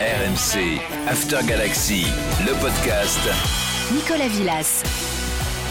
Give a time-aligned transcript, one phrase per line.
[0.00, 0.78] RMC,
[1.08, 2.04] After Galaxy,
[2.46, 3.18] le podcast.
[3.92, 4.84] Nicolas Villas.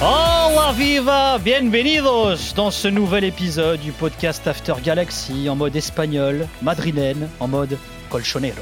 [0.02, 7.30] Hola viva, bienvenidos dans ce nouvel épisode du podcast After Galaxy en mode espagnol, madrilène,
[7.40, 7.78] en mode
[8.10, 8.62] colchonero.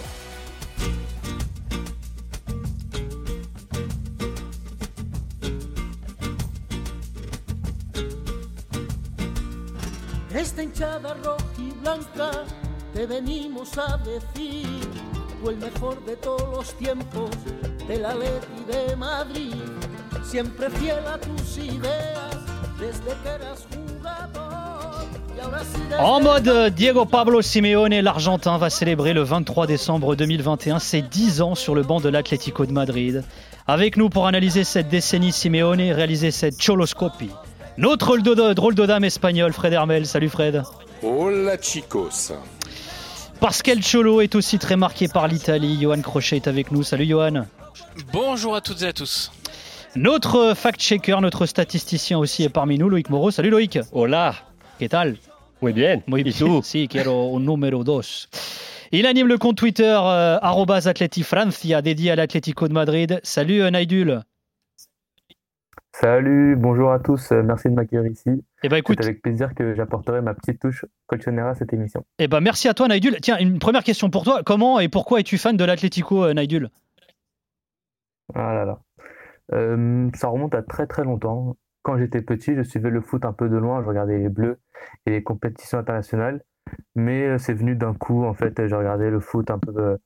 [10.31, 11.15] Esta hinchada
[11.81, 12.45] blanca
[12.93, 15.14] te venimos a decir,
[15.45, 17.29] tú el mejor de todos los tiempos,
[17.87, 19.53] del Atleti de Madrid,
[20.23, 22.35] siempre fiel a tus ideas,
[22.79, 25.05] desde que eras jugador.
[25.35, 30.15] y ahora sí desde En mode Diego Pablo Simeone, l'Argentin va célébrer le 23 décembre
[30.15, 33.23] 2021 ses 10 ans sur le banc de l'Atlético de Madrid.
[33.67, 37.31] Avec nous pour analyser cette décennie Simeone et réaliser cette choloscopie.
[37.77, 40.05] Notre drôle de, drôle de dame espagnol, Fred Hermel.
[40.05, 40.63] Salut Fred.
[41.03, 42.31] Hola chicos.
[43.39, 46.83] Parce qu'El Cholo est aussi très marqué par l'Italie, Johan Crochet est avec nous.
[46.83, 47.45] Salut Johan.
[48.11, 49.31] Bonjour à toutes et à tous.
[49.95, 53.31] Notre fact-checker, notre statisticien aussi est parmi nous, Loïc Moreau.
[53.31, 53.79] Salut Loïc.
[53.91, 54.35] Hola,
[54.79, 55.17] ¿Qué tal?
[55.61, 56.03] muy bien.
[56.07, 56.35] Muy ¿Y bien.
[56.37, 56.61] tú?
[56.63, 58.27] Si, quiero un numéro 2.
[58.91, 63.19] Il anime le compte Twitter euh, arrobas Atleti Francia dédié à l'Atlético de Madrid.
[63.23, 64.21] Salut euh, Naïdul.
[66.01, 68.43] Salut, bonjour à tous, euh, merci de m'accueillir ici.
[68.63, 72.03] Eh ben écoute, C'est avec plaisir que j'apporterai ma petite touche colchonera à cette émission.
[72.19, 73.15] eh ben merci à toi Naïdul.
[73.21, 74.41] Tiens, une première question pour toi.
[74.45, 76.69] Comment et pourquoi es-tu fan de l'Atlético euh, Naïdul?
[78.33, 78.79] Ah là là.
[79.53, 81.55] Euh, ça remonte à très très longtemps.
[81.81, 84.59] Quand j'étais petit, je suivais le foot un peu de loin, je regardais les Bleus
[85.05, 86.43] et les compétitions internationales.
[86.95, 89.97] Mais c'est venu d'un coup, en fait, j'ai regardé le foot un peu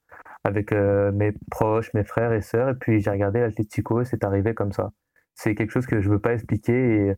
[0.44, 4.54] avec mes proches, mes frères et sœurs, et puis j'ai regardé l'Atlético et c'est arrivé
[4.54, 4.92] comme ça.
[5.42, 7.14] C'est quelque chose que je ne veux pas expliquer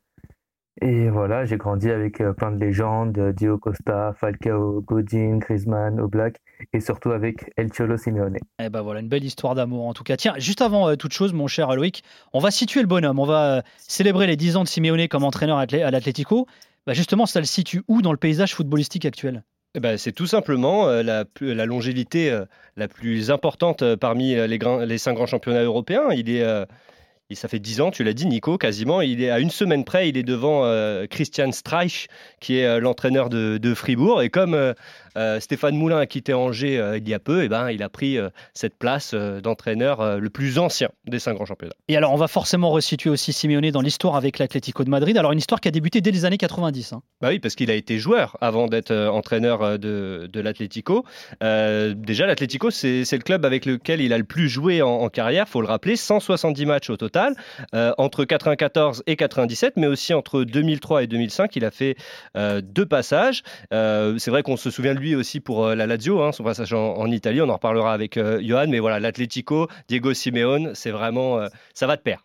[0.81, 5.39] et, et voilà, j'ai grandi avec euh, plein de légendes, euh, Dio Costa, Falcao, Godin,
[5.39, 6.38] Griezmann, Oblak
[6.72, 8.38] et surtout avec El Cholo Simeone.
[8.59, 10.17] Eh ben voilà, une belle histoire d'amour en tout cas.
[10.17, 13.17] Tiens, juste avant euh, toute chose, mon cher Loïc, on va situer le bonhomme.
[13.17, 16.45] On va célébrer les 10 ans de Simeone comme entraîneur à Atlé- à l'Atlético.
[16.86, 19.43] Bah justement, ça le situe où dans le paysage footballistique actuel?
[19.73, 22.45] Eh ben, c'est tout simplement euh, la, longévité euh,
[22.76, 26.09] la plus importante euh, parmi euh, les, les cinq grands championnats européens.
[26.11, 26.65] Il est, euh,
[27.36, 29.02] ça fait 10 ans, tu l'as dit Nico, quasiment.
[29.02, 32.08] Il est à une semaine près, il est devant euh, Christian Streich,
[32.39, 34.21] qui est euh, l'entraîneur de, de Fribourg.
[34.21, 34.73] Et comme euh,
[35.17, 37.89] euh, Stéphane Moulin a quitté Angers euh, il y a peu, eh ben, il a
[37.89, 41.73] pris euh, cette place d'entraîneur le plus ancien des cinq grands championnats.
[41.88, 45.17] Et alors, on va forcément resituer aussi Simeone dans l'histoire avec l'Atlético de Madrid.
[45.17, 46.94] Alors, une histoire qui a débuté dès les années 90.
[46.94, 47.02] hein.
[47.21, 51.05] Bah oui, parce qu'il a été joueur avant d'être entraîneur de, de l'Atlético.
[51.42, 55.48] Déjà, l'Atlético, c'est le club avec lequel il a le plus joué en, en carrière,
[55.48, 57.36] faut le rappeler, 170 matchs au total,
[57.73, 61.95] entre 94 et 97, mais aussi entre 2003 et 2005, il a fait
[62.36, 63.44] deux passages.
[63.71, 66.72] C'est vrai qu'on se souvient de lui aussi pour euh, la Lazio, hein, son passage
[66.73, 71.39] en, Italie, on en reparlera avec euh, Johan, mais voilà, l'Atlético, Diego Simeone, c'est vraiment,
[71.39, 72.23] euh, ça va de pair.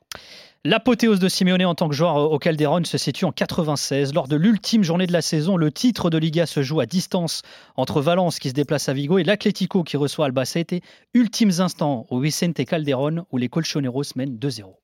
[0.64, 4.12] L'apothéose de Simeone en tant que joueur au Calderon se situe en 96.
[4.14, 7.42] Lors de l'ultime journée de la saison, le titre de Liga se joue à distance
[7.76, 10.82] entre Valence qui se déplace à Vigo et l'Atlético qui reçoit Albacete.
[11.14, 14.74] Ultimes instants au Vicente Calderon où les Colchoneros mènent 2-0.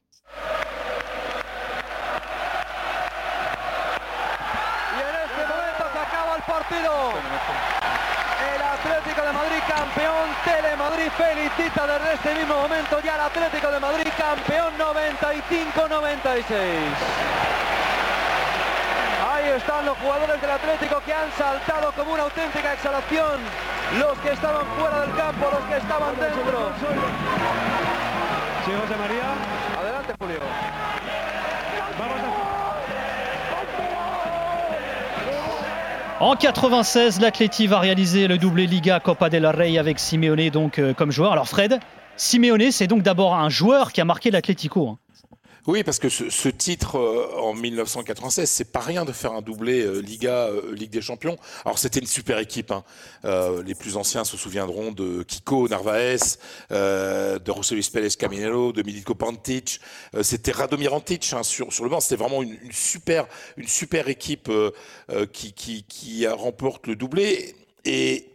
[11.03, 16.53] Telemadrid felicita desde este mismo momento ya el Atlético de Madrid campeón 95-96.
[19.33, 23.41] Ahí están los jugadores del Atlético que han saltado como una auténtica exhalación.
[23.99, 26.71] Los que estaban fuera del campo, los que estaban dentro.
[28.65, 29.35] Sí, José María.
[29.81, 30.39] Adelante, Julio.
[36.23, 40.95] En 96, l'Atleti va réaliser le doublé Liga Copa del Rey avec Simeone donc euh,
[40.95, 41.33] comme joueur.
[41.33, 41.81] Alors Fred,
[42.17, 44.89] Simeone c'est donc d'abord un joueur qui a marqué l'Atlético.
[44.89, 44.99] hein.
[45.69, 49.83] Oui, parce que ce, titre euh, en 1996, c'est pas rien de faire un doublé
[49.83, 51.39] euh, Liga, euh, Ligue des Champions.
[51.65, 52.73] Alors c'était une super équipe.
[52.73, 52.83] hein.
[53.65, 56.17] Les plus anciens se souviendront de Kiko Narvaez,
[56.71, 59.81] de Luis Pérez Caminero, de Militko Pantic.
[60.23, 62.01] C'était Radomir Antic hein, sur, le banc.
[62.01, 63.29] C'était vraiment une, super,
[64.09, 64.51] équipe
[65.33, 67.55] qui, remporte le doublé.
[67.85, 68.29] Et,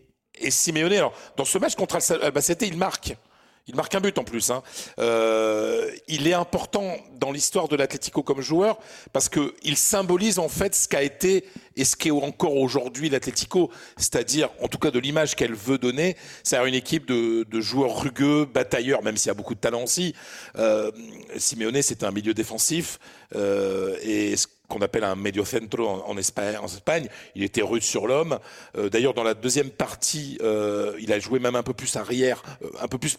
[0.49, 3.17] Simeone, dans ce match contre Al- Albacete, il marque.
[3.67, 4.49] Il marque un but en plus.
[4.49, 4.63] hein.
[4.99, 8.77] Euh, il est important dans l'histoire de l'Atlético comme joueur
[9.11, 13.69] parce que il symbolise en fait ce qu'a été et ce qu'est encore aujourd'hui l'Atlético,
[13.97, 18.01] c'est-à-dire en tout cas de l'image qu'elle veut donner, c'est une équipe de, de joueurs
[18.01, 20.15] rugueux, batailleurs, même s'il y a beaucoup de talent aussi.
[20.57, 20.91] Euh,
[21.37, 22.99] Simeone, c'est un milieu défensif
[23.35, 27.07] euh, et ce qu'on appelle un mediocentro en, en, Espagne.
[27.35, 28.39] Il était rude sur l'homme.
[28.77, 32.43] Euh, D'ailleurs, dans la deuxième partie, euh, il a joué même un peu plus arrière,
[32.63, 33.17] euh, un peu plus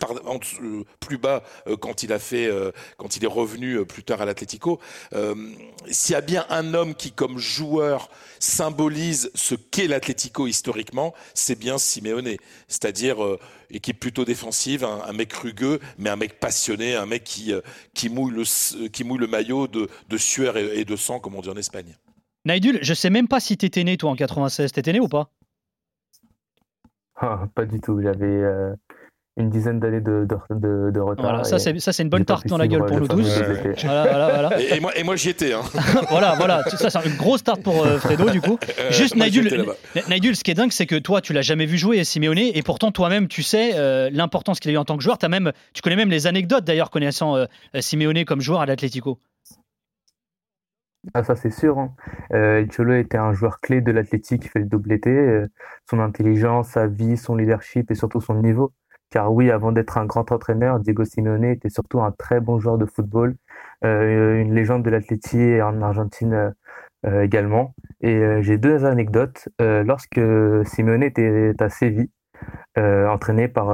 [1.01, 1.43] plus bas
[1.81, 2.51] quand il a fait,
[2.97, 4.81] quand il est revenu plus tard à l'Atlético.
[5.91, 11.59] S'il y a bien un homme qui, comme joueur, symbolise ce qu'est l'Atlético historiquement, c'est
[11.59, 12.37] bien Simeone.
[12.69, 13.19] C'est-à-dire
[13.71, 17.61] équipe plutôt défensive, un, un, mec rugueux, mais un mec passionné, un mec qui, euh,
[17.95, 21.35] qui, mouille, le, qui mouille le maillot de, de sueur et, et, de sang, comme
[21.35, 21.97] on dit en Espagne.
[22.45, 24.73] Naïdul, je sais même pas si t'étais né toi en 96.
[24.73, 25.31] T'étais né ou pas?
[27.17, 28.01] Ah, Pas du tout.
[28.01, 28.75] J'avais euh,
[29.39, 31.25] une dizaine d'années de, de, de, de, retard.
[31.25, 33.41] Voilà, ça c'est une bonne tarte dans la gueule pour nous tous.
[33.85, 34.61] Voilà, voilà, voilà.
[34.61, 35.53] Et, et, moi, et moi j'y étais.
[35.53, 35.63] Hein.
[36.11, 36.65] voilà, voilà.
[36.65, 38.59] Ça c'est une grosse tarte pour euh, Fredo du coup.
[38.81, 39.67] Euh, Juste Naïdul,
[40.09, 42.63] Naïdul, ce qui est dingue, c'est que toi tu l'as jamais vu jouer Simeone et
[42.63, 45.19] pourtant toi-même tu sais euh, l'importance qu'il a eu en tant que joueur.
[45.23, 47.47] As même, tu connais même les anecdotes d'ailleurs connaissant euh,
[47.81, 49.19] Simeone comme joueur à l'Atlético.
[51.15, 51.79] Ah, ça c'est sûr.
[51.79, 51.95] Hein.
[52.33, 55.47] Euh, Cholo était un joueur clé de l'Athletic qui fait le doublé euh,
[55.89, 58.73] son intelligence, sa vie, son leadership et surtout son niveau.
[59.11, 62.77] Car oui, avant d'être un grand entraîneur, Diego Simeone était surtout un très bon joueur
[62.77, 63.37] de football,
[63.85, 66.55] euh, une légende de l'Atleti en Argentine
[67.07, 67.75] euh, également.
[68.03, 69.49] Et euh, j'ai deux anecdotes.
[69.61, 70.21] Lorsque
[70.65, 72.11] Simeone était à Séville,
[72.77, 73.73] entraîné par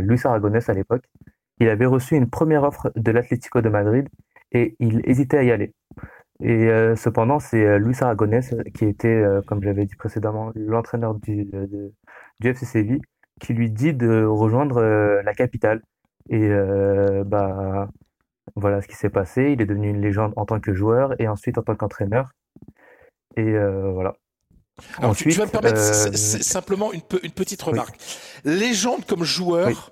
[0.00, 1.04] Luis Aragonés à l'époque,
[1.60, 4.08] il avait reçu une première offre de l'Atlético de Madrid
[4.52, 5.74] et il hésitait à y aller.
[6.40, 8.40] Et cependant, c'est Luis Aragonés
[8.74, 11.44] qui était, comme j'avais dit précédemment, l'entraîneur du,
[12.40, 13.02] du FC Séville,
[13.40, 14.80] qui lui dit de rejoindre
[15.24, 15.82] la capitale.
[16.30, 16.50] Et
[17.24, 17.88] bah,
[18.56, 19.52] voilà ce qui s'est passé.
[19.52, 22.30] Il est devenu une légende en tant que joueur et ensuite en tant qu'entraîneur.
[23.36, 24.14] Et voilà.
[24.98, 27.96] Alors, ensuite, tu, vas me permettre simplement une, une, petite remarque.
[28.44, 28.52] Oui.
[28.52, 29.90] Légende comme joueur,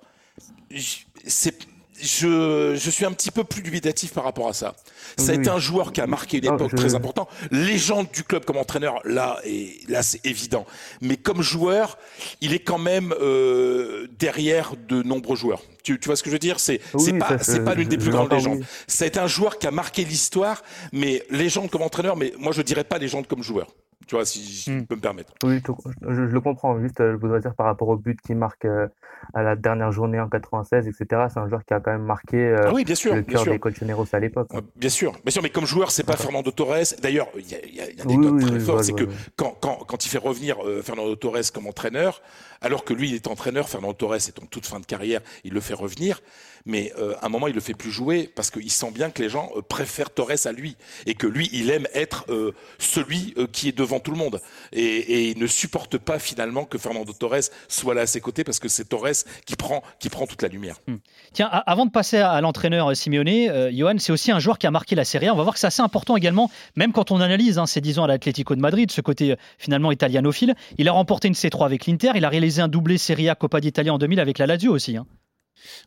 [0.71, 1.07] oui.
[1.27, 1.57] c'est
[2.01, 4.75] je, je, suis un petit peu plus dubitatif par rapport à ça.
[5.17, 6.77] Ça oui, a été un joueur qui a marqué une époque je...
[6.77, 7.29] très importante.
[7.51, 10.67] Légende du club comme entraîneur, là, et là c'est évident.
[11.01, 11.99] Mais comme joueur,
[12.41, 15.63] il est quand même euh, derrière de nombreux joueurs.
[15.83, 16.59] Tu, tu, vois ce que je veux dire?
[16.59, 18.65] C'est oui, pas c'est pas l'une des plus grandes légendes.
[18.87, 20.63] Ça a été un joueur qui a marqué l'histoire,
[20.93, 22.17] mais légende comme entraîneur.
[22.17, 23.69] Mais moi je dirais pas légende comme joueur.
[24.07, 24.87] Tu vois, si je mm.
[24.87, 25.33] peux me permettre.
[25.43, 26.79] Oui, je, je, le comprends.
[26.81, 28.87] Juste, je voudrais dire par rapport au but qu'il marque euh,
[29.35, 31.27] à la dernière journée en 96, etc.
[31.33, 33.45] C'est un joueur qui a quand même marqué euh, ah oui, bien sûr, le cœur
[33.45, 34.49] des Colchoneros à l'époque.
[34.55, 36.25] Euh, bien sûr, bien sûr, mais comme joueur, c'est pas okay.
[36.25, 36.95] Fernando Torres.
[37.03, 40.05] D'ailleurs, il y a, y des oui, très oui, fortes, c'est que quand, quand, quand
[40.05, 42.23] il fait revenir euh, Fernando Torres comme entraîneur,
[42.61, 45.53] alors que lui, il est entraîneur, Fernando Torres est en toute fin de carrière, il
[45.53, 46.21] le fait revenir
[46.67, 49.23] mais euh, à un moment il le fait plus jouer parce qu'il sent bien que
[49.23, 50.77] les gens euh, préfèrent Torres à lui
[51.07, 54.41] et que lui il aime être euh, celui qui est devant tout le monde
[54.73, 58.59] et, il ne supporte pas finalement que Fernando Torres soit là à ses côtés parce
[58.59, 60.77] que c'est Torres qui prend qui prend toute la lumière.
[60.89, 60.99] Hum.
[61.33, 64.95] Tiens, avant de passer à l'entraîneur Simeone, Johan, c'est aussi un joueur qui a marqué
[64.95, 65.35] la Serie A.
[65.35, 68.01] On va voir que c'est assez important également, même quand on analyse hein, ces 10
[68.01, 70.55] ans à l'Atlético de Madrid, ce côté finalement italianophile.
[70.79, 73.61] Il a remporté une C3 avec l'Inter, il a réalisé un doublé Serie A Coppa
[73.61, 74.97] d'Italie en 2000 avec la Lazio aussi.
[74.97, 75.07] Hein.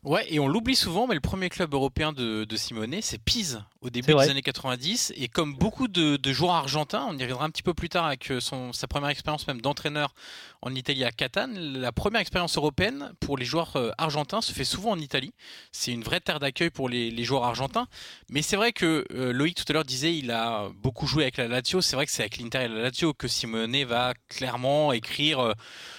[0.04, 3.62] Ouais, et on l'oublie souvent, mais le premier club européen de, de Simone, c'est Pise,
[3.82, 5.12] au début des années 90.
[5.16, 8.06] Et comme beaucoup de, de, joueurs argentins, on y reviendra un petit peu plus tard
[8.06, 10.14] avec euh, son, sa première expérience même d'entraîneur
[10.62, 14.64] en Italie à Catane, la première expérience européenne pour les joueurs euh, argentins se fait
[14.64, 15.32] souvent en Italie.
[15.72, 17.86] C'est une vraie terre d'accueil pour les, les, joueurs argentins.
[18.28, 21.38] Mais c'est vrai que euh, Loïc tout à l'heure disait il a beaucoup joué avec
[21.38, 21.80] la Lazio.
[21.80, 25.52] C'est vrai que c'est avec l'Inter et la Lazio que Simone va clairement écrire euh,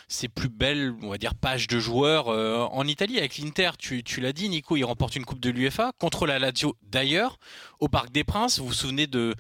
[0.08, 3.18] ses plus belles, on va dire, pages de joueurs euh, en Italie.
[3.18, 6.40] Avec l'Inter, tu, tu l'as dit, Nico, il remporte une Coupe de l'UEFA contre la
[6.40, 7.38] Lazio d'ailleurs,
[7.82, 8.60] au Parc des Princes.
[8.60, 9.36] Vous vous souvenez de,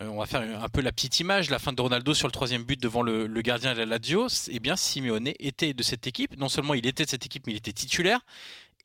[0.00, 2.32] euh, on va faire un peu la petite image, la fin de Ronaldo sur le
[2.32, 4.28] troisième but devant le, gardien de la Lazio.
[4.48, 6.36] Eh bien, Simeone était de cette équipe.
[6.38, 8.20] Non seulement il était de cette équipe, mais il était titulaire.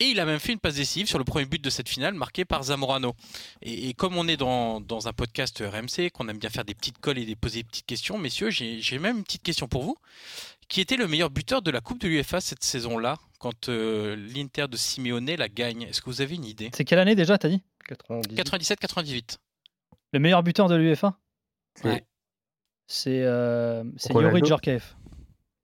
[0.00, 2.14] Et il a même fait une passe décisive sur le premier but de cette finale
[2.14, 3.14] marqué par Zamorano.
[3.60, 6.98] Et, comme on est dans, dans, un podcast RMC, qu'on aime bien faire des petites
[6.98, 9.96] colles et des, poser des petites questions, messieurs, j'ai même une petite question pour vous.
[10.68, 14.66] Qui était le meilleur buteur de la Coupe de l'UEFA cette saison-là, quand euh, l'Inter
[14.68, 15.82] de Simeone la gagne?
[15.82, 16.70] Est-ce que vous avez une idée?
[16.74, 17.60] C'est quelle année déjà, t'as dit?
[17.88, 19.38] 97-98.
[20.12, 21.18] Le meilleur buteur de l'UEFA
[21.84, 22.04] ouais.
[22.86, 24.96] C'est euh, Yuri Djorkaeff.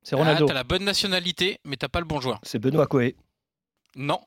[0.02, 0.46] C'est Ronaldo.
[0.46, 2.40] Ah, t'as la bonne nationalité, mais t'as pas le bon joueur.
[2.42, 3.16] C'est Benoît Coé.
[3.96, 4.20] Non.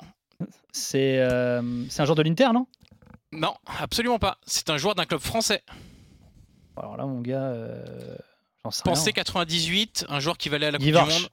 [0.72, 1.62] C'est euh,
[1.98, 2.68] un joueur de l'Inter, non?
[3.32, 4.38] Non, absolument pas.
[4.46, 5.64] C'est un joueur d'un club français.
[6.76, 8.16] Alors là, mon gars, euh,
[8.64, 11.30] Pensez 98, un joueur qui va aller à la Coupe du Monde.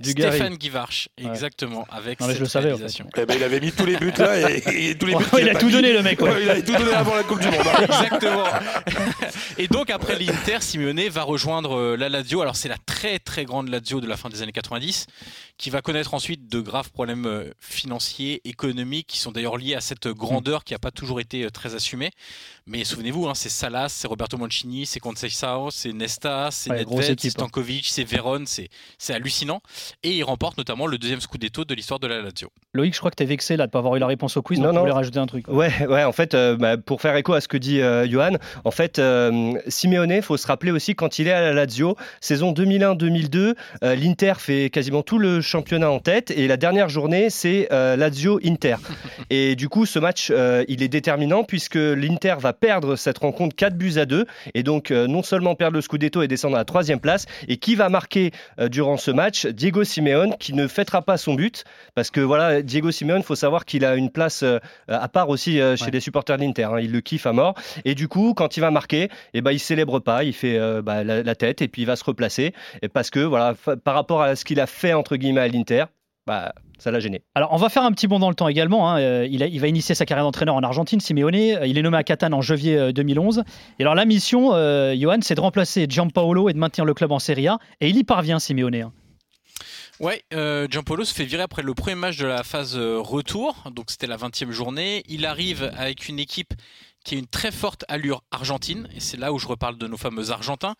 [0.00, 2.72] Stéphane Guivarch, exactement, avec non, cette je le savais,
[3.16, 5.24] eh ben, il avait mis tous les buts là et, tous les buts.
[5.40, 6.20] il, a tout donné le mec.
[6.20, 6.40] Ouais.
[6.40, 7.66] il a tout donné avant la Coupe du Monde.
[7.66, 7.82] Hein.
[7.82, 8.44] exactement.
[9.58, 12.40] et donc après l'Inter, Simeone va rejoindre euh, la Lazio.
[12.40, 15.06] Alors c'est la très très grande Lazio de la fin des années 90
[15.58, 19.80] qui va connaître ensuite de graves problèmes euh, financiers, économiques, qui sont d'ailleurs liés à
[19.80, 22.12] cette grandeur qui n'a pas toujours été euh, très assumée.
[22.66, 27.18] Mais souvenez-vous, hein, c'est Salas, c'est Roberto Mancini, c'est Conceição, c'est Nesta, c'est ouais, Nedved,
[27.18, 27.30] c'est hein.
[27.30, 28.68] Stankovic, c'est Véron, c'est
[29.12, 29.60] hallucinant.
[30.02, 32.50] Et il remporte notamment le deuxième scudetto de l'histoire de la Lazio.
[32.74, 34.36] Loïc, je crois que tu es vexé là de ne pas avoir eu la réponse
[34.36, 34.80] au quiz, non, donc non.
[34.80, 35.48] voulais rajouter un truc.
[35.48, 38.32] Ouais, ouais, en fait, euh, bah, pour faire écho à ce que dit euh, Johan,
[38.62, 41.96] en fait, euh, Simeone, il faut se rappeler aussi quand il est à la Lazio,
[42.20, 47.30] saison 2001-2002, euh, l'Inter fait quasiment tout le championnat en tête et la dernière journée,
[47.30, 48.76] c'est Lazio-Inter.
[49.30, 53.78] et du coup, ce match, il est déterminant puisque l'Inter va perdre cette rencontre 4
[53.78, 57.00] buts à 2 et donc non seulement perdre le Scudetto et descendre à la troisième
[57.00, 57.24] place.
[57.48, 59.46] Et qui va marquer durant ce match?
[59.46, 63.64] Diego Simeone qui ne fêtera pas son but parce que voilà, Diego Simeone, faut savoir
[63.64, 64.44] qu'il a une place
[64.88, 65.90] à part aussi chez ouais.
[65.92, 66.64] les supporters de l'Inter.
[66.64, 67.54] Hein, il le kiffe à mort.
[67.84, 71.04] Et du coup, quand il va marquer, eh ben, il célèbre pas, il fait bah,
[71.04, 72.52] la, la, tête et puis il va se replacer.
[72.82, 75.84] Et parce que voilà, par rapport à ce qu'il a fait entre guillemets à l'Inter,
[76.26, 77.22] bah, ça l'a gêné.
[77.34, 78.90] Alors, on va faire un petit bond dans le temps également.
[78.90, 79.24] Hein.
[79.24, 81.34] Il, a, il, va initier sa carrière d'entraîneur en Argentine, Simeone.
[81.34, 83.42] Il est nommé à Catane en janvier 2011.
[83.78, 87.12] Et alors, la mission, euh, Johan, c'est de remplacer Giampaolo et de maintenir le club
[87.12, 87.58] en Serie A.
[87.80, 88.90] Et il y parvient, Simeone.
[90.00, 93.64] Ouais, euh, se fait virer après le premier match de la phase retour.
[93.72, 95.02] Donc, c'était la 20e journée.
[95.08, 96.54] Il arrive avec une équipe
[97.04, 99.96] qui a une très forte allure argentine, et c'est là où je reparle de nos
[99.96, 100.74] fameux Argentins.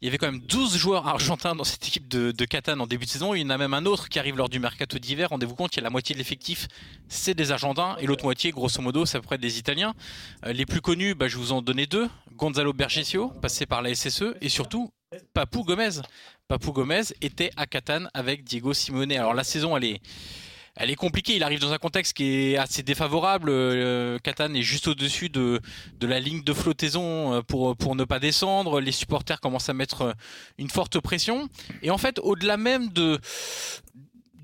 [0.00, 3.04] Il y avait quand même 12 joueurs argentins dans cette équipe de, Catane en début
[3.04, 3.34] de saison.
[3.34, 5.30] Il y en a même un autre qui arrive lors du mercato d'hiver.
[5.30, 6.66] Rendez-vous compte, il y a la moitié de l'effectif,
[7.08, 9.94] c'est des Argentins, et l'autre moitié, grosso modo, c'est à peu près des Italiens.
[10.44, 12.08] Euh, les plus connus, bah, je vous en donnais deux.
[12.36, 14.90] Gonzalo Bergesio, passé par la SSE, et surtout
[15.34, 16.00] Papou Gomez.
[16.48, 19.12] Papou Gomez était à Catane avec Diego Simone.
[19.12, 19.84] Alors la saison, elle
[20.90, 21.36] est compliquée.
[21.36, 23.48] Il arrive dans un contexte qui est assez défavorable.
[23.50, 25.60] Euh, Catane est juste au-dessus de,
[26.00, 28.80] la ligne de flottaison pour, pour ne pas descendre.
[28.80, 30.14] Les supporters commencent à mettre
[30.58, 31.48] une forte pression.
[31.82, 33.18] Et en fait, au-delà même de,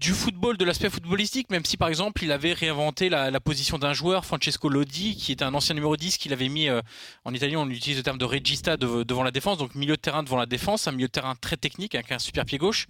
[0.03, 3.93] du football, de l'aspect footballistique, même si par exemple il avait réinventé la, position d'un
[3.93, 6.83] joueur, Francesco Lodi, qui était un ancien numéro 10, qu'il avait mis, euh,
[7.25, 10.01] en italien on utilise le terme de regista de, devant la défense, donc milieu de
[10.01, 12.89] terrain devant la défense, un milieu de terrain très technique avec un super pied gauche.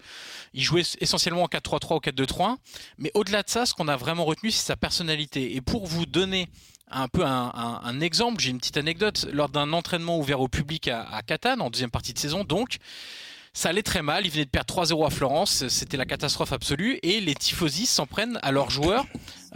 [0.54, 2.56] Il jouait essentiellement en 4-3-3 ou 4-2-3,
[2.96, 5.54] mais au-delà de ça, ce qu'on a vraiment retenu, c'est sa personnalité.
[5.54, 6.48] Et pour vous donner
[6.90, 11.20] un peu un, exemple, j'ai une petite anecdote, lors d'un entraînement ouvert au public à
[11.26, 12.78] Catane, en deuxième partie de saison donc,
[13.54, 14.26] ça allait très mal.
[14.26, 15.68] Ils venaient de perdre 3-0 à Florence.
[15.68, 16.98] C'était la catastrophe absolue.
[17.02, 19.06] Et les tifosi s'en prennent à leurs joueurs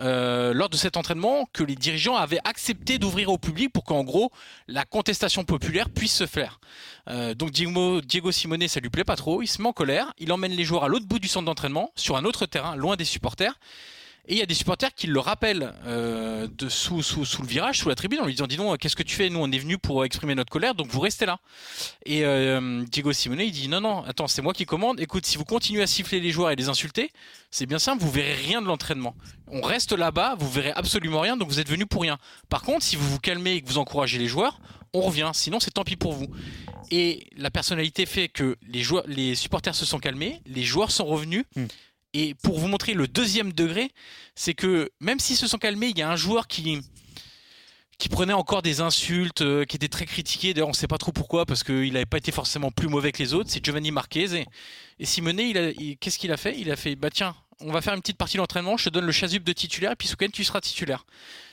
[0.00, 4.04] euh, lors de cet entraînement que les dirigeants avaient accepté d'ouvrir au public pour qu'en
[4.04, 4.30] gros
[4.68, 6.60] la contestation populaire puisse se faire.
[7.08, 9.42] Euh, donc Diego, Diego Simone, ça lui plaît pas trop.
[9.42, 10.12] Il se met en colère.
[10.18, 12.96] Il emmène les joueurs à l'autre bout du centre d'entraînement, sur un autre terrain, loin
[12.96, 13.58] des supporters.
[14.28, 17.94] Et il y a des supporters qui le rappellent euh, sous, le virage, sous la
[17.94, 19.30] tribune, en lui disant Dis donc, qu'est-ce que tu fais?
[19.30, 21.38] Nous, on est venu pour exprimer notre colère, donc vous restez là.
[22.04, 25.00] Et euh, Diego Simone, il dit Non, non, attends, c'est moi qui commande.
[25.00, 27.10] Écoute, si vous continuez à siffler les joueurs et les insulter,
[27.50, 29.14] c'est bien simple, vous verrez rien de l'entraînement.
[29.48, 32.18] On reste là-bas, vous verrez absolument rien, donc vous êtes venu pour rien.
[32.48, 34.58] Par contre, si vous vous calmez et que vous encouragez les joueurs,
[34.92, 36.26] on revient, sinon c'est tant pis pour vous.
[36.90, 41.44] Et la personnalité fait que les, supporters se sont calmés, les joueurs sont revenus.
[41.54, 41.66] Mm.
[42.18, 43.90] Et pour vous montrer le deuxième degré,
[44.34, 46.80] c'est que même s'ils se sont calmés, il y a un joueur qui
[48.10, 50.54] prenait encore des insultes, euh, qui était très critiqué.
[50.54, 53.12] D'ailleurs, on ne sait pas trop pourquoi, parce qu'il n'avait pas été forcément plus mauvais
[53.12, 53.50] que les autres.
[53.50, 54.34] C'est Giovanni Marquez.
[54.34, 54.46] Et,
[54.98, 56.58] et qu'est-ce qu'il a fait?
[56.58, 59.06] Il a fait, bah tiens, on va faire une petite partie d'entraînement, je te donne
[59.06, 61.06] le chasuble de titulaire, et puis ce tu seras titulaire.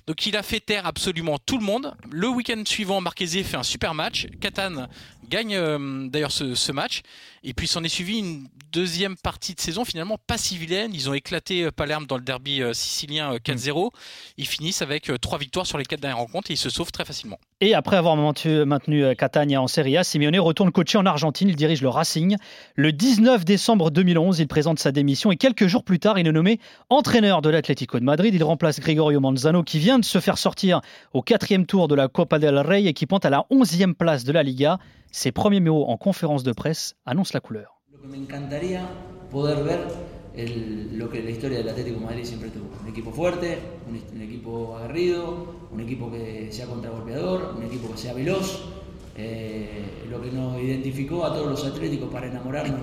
[0.05, 1.95] Donc il a fait taire absolument tout le monde.
[2.12, 4.27] Le week-end suivant, Marquez fait un super match.
[4.41, 4.89] Catane
[5.29, 7.01] gagne euh, d'ailleurs ce, match.
[7.43, 10.93] Et puis s'en est suivi une deuxième partie de saison finalement pas si vilaine.
[10.93, 13.91] Ils ont éclaté Palerme dans le derby euh, sicilien 4-0.
[14.38, 16.91] Ils finissent avec euh, trois victoires sur les quatre dernières rencontres et ils se sauvent
[16.91, 17.39] très facilement.
[17.65, 21.48] Et après avoir maintenu Catania en Serie A, Simeone retourne coacher en Argentine.
[21.48, 22.36] Il dirige le Racing.
[22.75, 26.34] Le 19 décembre 2011, il présente sa démission et quelques jours plus tard, il est
[26.34, 28.36] nommé entraîneur de l'Atlético de Madrid.
[28.36, 30.82] Il remplace Gregorio Manzano qui vient de se faire sortir
[31.13, 34.25] au quatrième tour de la Copa del Rey et qui pointe à la onzième place
[34.25, 34.77] de la Liga.
[35.13, 37.79] Ses premiers mots en conférence de presse annoncent la couleur.
[40.35, 42.69] Lo que la historia del Atlético Madrid siempre tuvo.
[42.81, 47.97] Un equipo fuerte, un, un, equipo aguerrido, un equipo que sea contragolpeador, un equipo que
[47.97, 48.63] sea veloz,
[49.15, 52.81] eh, lo que nos identificó a todos los atléticos para enamorarnos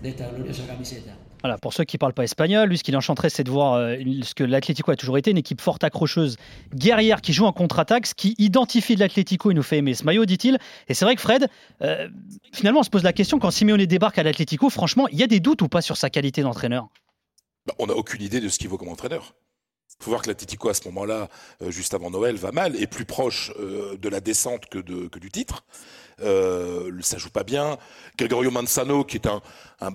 [0.00, 1.16] de esta gloriosa camiseta.
[1.42, 3.74] Voilà, pour ceux qui ne parlent pas espagnol, lui, ce qui l'enchanterait, c'est de voir
[3.74, 6.36] euh, ce que l'Atlético a toujours été, une équipe forte, accrocheuse,
[6.74, 10.04] guerrière, qui joue en contre-attaque, ce qui identifie de l'Atlético et nous fait aimer ce
[10.04, 10.58] maillot, dit-il.
[10.88, 11.48] Et c'est vrai que Fred,
[11.82, 12.08] euh,
[12.52, 15.28] finalement, on se pose la question, quand Simeone débarque à l'Atlético, franchement, il y a
[15.28, 16.88] des doutes ou pas sur sa qualité d'entraîneur?
[17.66, 19.34] Bah, On n'a aucune idée de ce qu'il vaut comme entraîneur.
[20.00, 21.28] Il faut voir que l'Atlético, à ce moment-là,
[21.62, 25.18] euh, juste avant Noël, va mal, et plus proche de la descente que, de, que
[25.20, 25.64] du titre.
[26.22, 27.78] Euh, ça joue pas bien.
[28.16, 29.40] Gregorio Manzano, qui est un,
[29.80, 29.90] un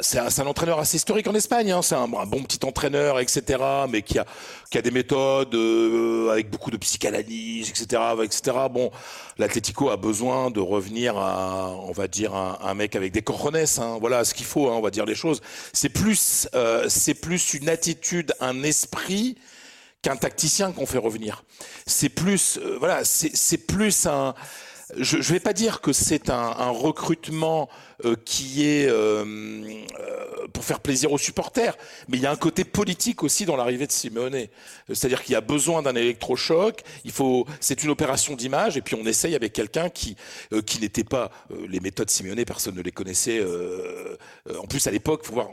[0.00, 1.70] c'est un, entraîneur assez historique en Espagne.
[1.70, 1.82] Hein.
[1.82, 3.62] C'est un, bon petit entraîneur, etc.
[3.88, 4.26] Mais qui a,
[4.70, 8.56] qui a des méthodes euh, avec beaucoup de psychanalyse, etc., etc.
[8.70, 8.90] Bon,
[9.38, 13.56] l'Atlético a besoin de revenir à, on va dire, un, un mec avec des cojones.
[13.78, 13.98] Hein.
[14.00, 14.68] Voilà ce qu'il faut.
[14.68, 15.40] Hein, on va dire les choses.
[15.72, 19.36] C'est plus, euh, c'est plus une attitude, un esprit
[20.02, 21.44] qu'un tacticien qu'on fait revenir.
[21.86, 24.34] C'est plus, euh, voilà, c'est plus un
[24.98, 27.68] je ne vais pas dire que c'est un, un, recrutement
[28.04, 31.76] euh, qui est euh, euh, pour faire plaisir aux supporters,
[32.08, 34.46] mais il y a un côté politique aussi dans l'arrivée de Simeone.
[34.88, 36.82] C'est-à-dire qu'il y a besoin d'un électrochoc.
[37.04, 40.16] Il faut, c'est une opération d'image, et puis on essaye avec quelqu'un qui
[40.52, 41.30] euh, qui n'était pas
[41.68, 43.42] les méthodes Simeone, personne ne les connaissait.
[44.58, 45.48] en plus à l'époque, faut voir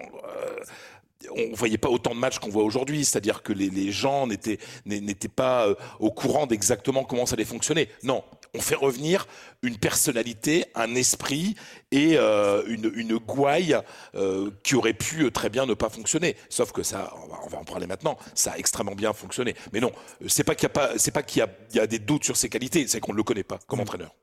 [1.36, 4.58] on voyait pas autant de matchs qu'on voit aujourd'hui, c'est-à-dire que les, les gens n'étaient
[4.86, 5.68] n'étaient pas
[6.00, 7.90] au courant d'exactement comment ça allait fonctionner.
[8.04, 8.24] Non,
[8.54, 9.28] on fait revenir
[9.62, 11.56] une personnalité, un esprit
[11.92, 13.78] et euh, une, une, gouaille
[14.16, 16.36] euh, qui aurait pu euh, très bien ne pas fonctionner.
[16.50, 17.14] Sauf que ça,
[17.46, 19.56] on va, en parler maintenant, ça a extrêmement bien fonctionné.
[19.74, 19.92] Mais non,
[20.28, 22.50] c'est pas qu'il y a pas, c'est pas qu'il y, a, des doutes sur ses
[22.50, 23.84] qualités, c'est qu'on ne le connaît pas comme mm.
[23.84, 24.16] entraîneur.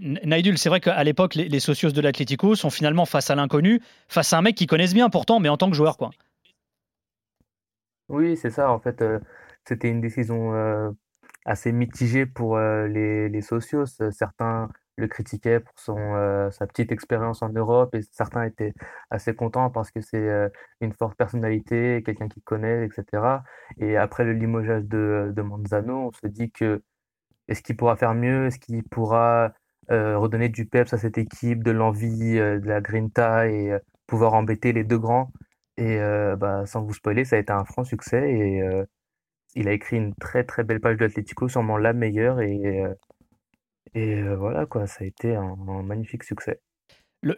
[0.00, 3.82] Naïdul, c'est vrai qu'à l'époque, les, les, socios de l'Atlético sont finalement face à l'inconnu,
[4.08, 6.10] face à un mec qu'ils connaissent bien pourtant, mais en tant que joueur, quoi.
[8.08, 8.70] Oui, c'est ça.
[8.70, 9.02] En fait,
[9.66, 10.52] c'était une décision
[11.44, 13.86] assez mitigé pour les, les socios.
[14.10, 18.72] Certains le critiquaient pour son, sa petite expérience en Europe et certains étaient
[19.10, 23.44] assez contents parce que c'est une forte personnalité, quelqu'un qui connaît, etc.
[23.78, 26.82] Et après le limogeage de, de Manzano, on se dit que
[27.48, 28.46] est-ce qu'il pourra faire mieux?
[28.46, 29.52] Est-ce qu'il pourra
[29.90, 34.84] redonner du peps à cette équipe, de l'envie, de la grinta et pouvoir embêter les
[34.84, 35.32] deux grands?
[35.78, 35.98] Et
[36.38, 38.62] bah, sans vous spoiler, ça a été un franc succès et
[39.56, 42.40] il a écrit une très très belle page de l'Atlético, sûrement la meilleure.
[42.40, 42.94] Et, euh,
[43.94, 46.60] et euh, voilà, quoi, ça a été un, magnifique succès.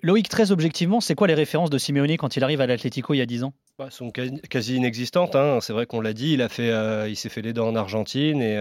[0.03, 3.19] Loïc, très objectivement, c'est quoi les références de Simeone quand il arrive à l'Atlético il
[3.19, 3.55] y a 10 ans?
[3.79, 5.37] Bah, Elles sont quasi inexistantes.
[5.37, 5.61] Hein.
[5.63, 7.77] C'est vrai qu'on l'a dit, il, a fait, euh, il s'est fait les dents en
[7.77, 8.59] Argentine et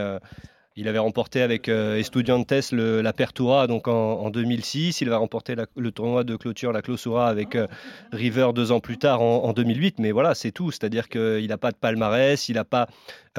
[0.78, 5.02] il avait remporté avec euh, Estudiantes le, la Pertura donc en, 2006.
[5.02, 7.66] Il avait remporté le tournoi de clôture, la Clausura, avec euh,
[8.12, 9.98] River deux ans plus tard en, 2008.
[9.98, 10.70] Mais voilà, c'est tout.
[10.70, 12.88] C'est-à-dire qu'il n'a pas de palmarès, il n'a pas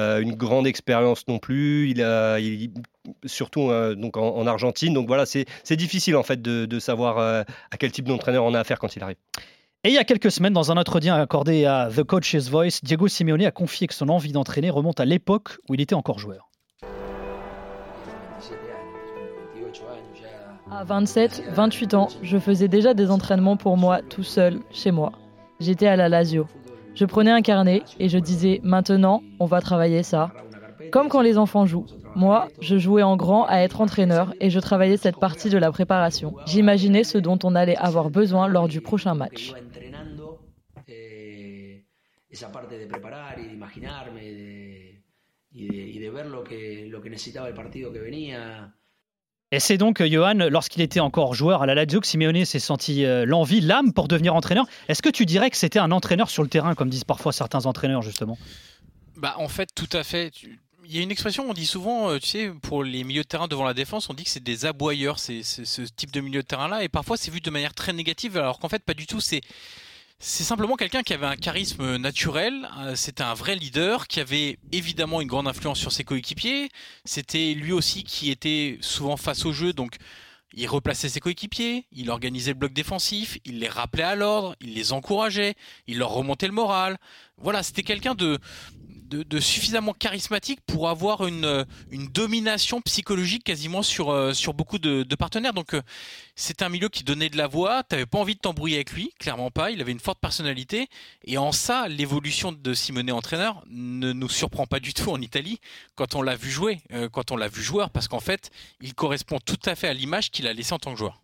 [0.01, 1.91] euh, une grande expérience non plus.
[1.91, 2.05] Il
[3.25, 4.93] surtout donc en, Argentine.
[4.93, 8.61] Donc voilà, c'est difficile en fait de, de savoir à quel type d'entraîneur on a
[8.61, 9.17] affaire quand il arrive.
[9.85, 13.07] Et il y a quelques semaines, dans un entretien accordé à The Coach's Voice, Diego
[13.07, 16.48] Simeone a confié que son envie d'entraîner remonte à l'époque où il était encore joueur.
[20.71, 25.13] À 27, 28 ans, je faisais déjà des entraînements pour moi tout seul, chez moi.
[25.61, 26.47] J'étais à la Lazio.
[26.95, 30.31] Je prenais un carnet et je disais maintenant, on va travailler ça.
[30.93, 31.87] Comme quand les enfants jouent.
[32.15, 35.73] Moi, je jouais en grand à être entraîneur et je travaillais cette partie de la
[35.73, 36.35] préparation.
[36.47, 39.55] J'imaginais ce dont on allait avoir besoin lors du prochain match.
[49.51, 52.59] Et c'est donc, euh, Johan, lorsqu'il était encore joueur à la Lazio, que Simeone s'est
[52.59, 54.67] senti euh, l'envie, l'âme pour devenir entraîneur.
[54.89, 57.65] Est-ce que tu dirais que c'était un entraîneur sur le terrain, comme disent parfois certains
[57.65, 58.37] entraîneurs, justement?
[59.17, 60.33] Bah, en fait, tout à fait.
[60.85, 63.29] Il y a une expression, on dit souvent, euh, tu sais, pour les milieux de
[63.29, 66.43] terrain devant la défense, on dit que c'est des aboyeurs, c'est ce type de milieu
[66.43, 69.07] de terrain-là, et parfois c'est vu de manière très négative, alors qu'en fait, pas du
[69.07, 69.21] tout.
[69.21, 69.41] C'est
[70.21, 74.59] c'est simplement quelqu'un qui avait un charisme naturel, euh, c'était un vrai leader, qui avait
[74.73, 76.71] évidemment une grande influence sur ses coéquipiers,
[77.05, 79.97] c'était lui aussi qui était souvent face au jeu, donc
[80.55, 84.75] il replaçait ses coéquipiers, il organisait le bloc défensif, il les rappelait à l'ordre, il
[84.75, 85.55] les encourageait,
[85.87, 86.99] il leur remontait le moral.
[87.37, 88.39] Voilà, c'était quelqu'un de,
[89.09, 91.65] de, suffisamment charismatique pour avoir une, euh,
[92.13, 95.53] domination psychologique quasiment sur, euh, sur beaucoup de, partenaires.
[95.53, 95.83] Donc euh,
[96.37, 98.93] c'est un milieu qui donnait de la voix, tu n'avais pas envie de t'embrouiller avec
[98.93, 100.89] lui, clairement pas, il avait une forte personnalité.
[101.25, 105.61] Et en ça, l'évolution de Simone entraîneur ne nous surprend pas du tout en Italie
[105.95, 106.81] quand on l'a vu jouer,
[107.13, 110.31] quand on l'a vu joueur, parce qu'en fait, il correspond tout à fait à l'image
[110.31, 111.21] qu'il a laissée en tant que joueur.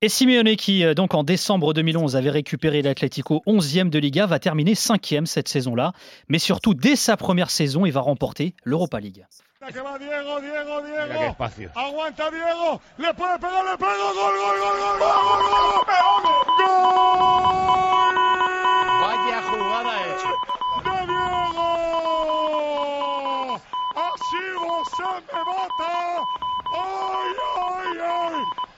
[0.00, 4.38] Et Simeone, qui euh, donc en décembre 2011 avait récupéré l'Atlético 11e de Liga, va
[4.38, 5.92] terminer 5e cette saison-là.
[6.28, 9.26] Mais surtout, dès sa première saison, il va remporter l'Europa League.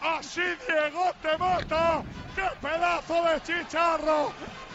[0.02, 2.02] Así Diego te mata.
[2.34, 4.32] ¡Qué pedazo de chicharro!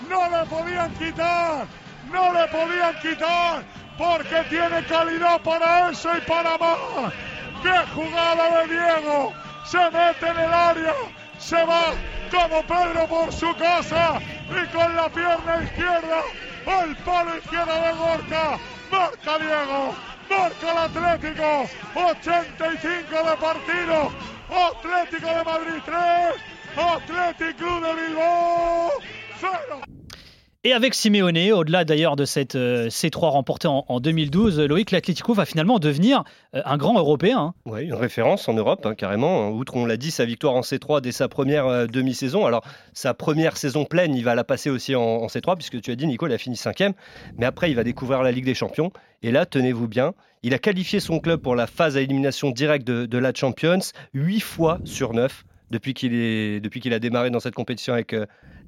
[0.08, 1.66] No le podían quitar.
[2.12, 3.64] No le podían quitar.
[3.98, 7.14] Porque tiene calidad para eso y para más.
[7.64, 9.34] ¡Qué jugada de Diego!
[9.66, 10.94] Se mete en el área.
[11.40, 11.86] Se va
[12.30, 14.20] como Pedro por su casa.
[14.50, 16.22] Y con la pierna izquierda.
[16.68, 18.60] El palo izquierdo de Gorka.
[18.92, 19.96] Marca Diego.
[20.30, 21.66] Marca el Atlético.
[21.96, 24.35] 85 de partido.
[24.50, 26.36] Atlético de Madrid 3.
[26.78, 28.92] Atlético Club de Bilbao
[29.40, 29.95] 0.
[30.68, 35.36] Et avec Simeone, au-delà d'ailleurs de cette euh, C3 remportée en, en 2012, Loïc l'Atlético
[35.36, 36.24] va finalement devenir
[36.56, 37.38] euh, un grand européen.
[37.40, 37.54] hein.
[37.68, 39.52] Oui, une référence en Europe, hein, carrément.
[39.52, 42.48] Outre, on l'a dit, sa victoire en C3 dès sa première euh, demi-saison.
[42.48, 45.92] Alors, sa première saison pleine, il va la passer aussi en, en C3, puisque tu
[45.92, 46.94] as dit, Nico, il a fini cinquième.
[47.38, 48.92] Mais après, il va découvrir la Ligue des Champions.
[49.22, 52.88] Et là, tenez-vous bien, il a qualifié son club pour la phase à élimination directe
[52.88, 53.78] de, la Champions,
[54.16, 58.16] 8 fois sur 9 depuis qu'il a démarré dans cette compétition avec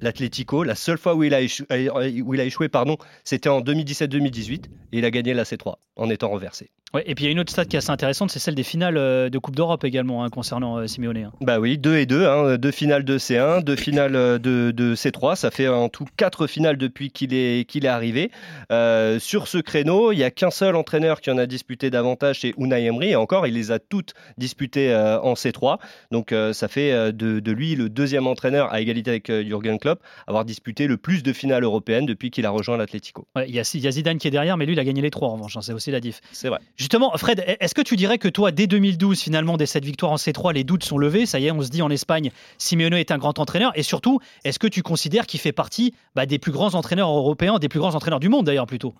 [0.00, 0.62] l'Atlético.
[0.62, 5.10] La seule fois où il a, euh, échoué, pardon, c'était en 2017-2018 et il a
[5.10, 6.70] gagné la C3 en étant renversé.
[6.94, 8.54] Ouais, et puis il y a une autre stat qui est assez intéressante, c'est celle
[8.54, 11.18] des finales euh, de Coupe d'Europe également, hein, concernant euh, Simeone.
[11.18, 11.32] hein.
[11.42, 14.94] Bah oui, 2 et 2, hein, deux finales de C1, deux finales euh, de, de
[14.94, 18.30] C3, ça fait en tout quatre finales depuis qu'il est, qu'il est arrivé.
[18.72, 22.40] Euh, sur ce créneau, il n'y a qu'un seul entraîneur qui en a disputé davantage,
[22.40, 25.76] c'est Unai Emery, et encore, il les a toutes disputées euh, en C3,
[26.10, 29.42] donc euh, ça fait euh, de, de lui le deuxième entraîneur à égalité avec euh,
[29.44, 33.26] Jürgen Klopp, avoir disputé le plus de finales européennes depuis qu'il a rejoint l'Atlético.
[33.36, 34.84] Ouais, Il y, a, il y a Zidane qui est derrière, mais lui, il a
[34.84, 36.20] gagné les trois en revanche, c'est aussi la diff.
[36.32, 36.60] C'est vrai.
[36.78, 40.16] Justement, Fred, est-ce que tu dirais que toi, dès 2012, finalement, dès cette victoire en
[40.16, 41.26] C3, les doutes sont levés?
[41.26, 43.72] Ça y est, on se dit en Espagne, Simeone est un grand entraîneur.
[43.74, 47.58] Et surtout, est-ce que tu considères qu'il fait partie bah, des plus grands entraîneurs européens,
[47.58, 48.94] des plus grands entraîneurs du monde d'ailleurs plutôt?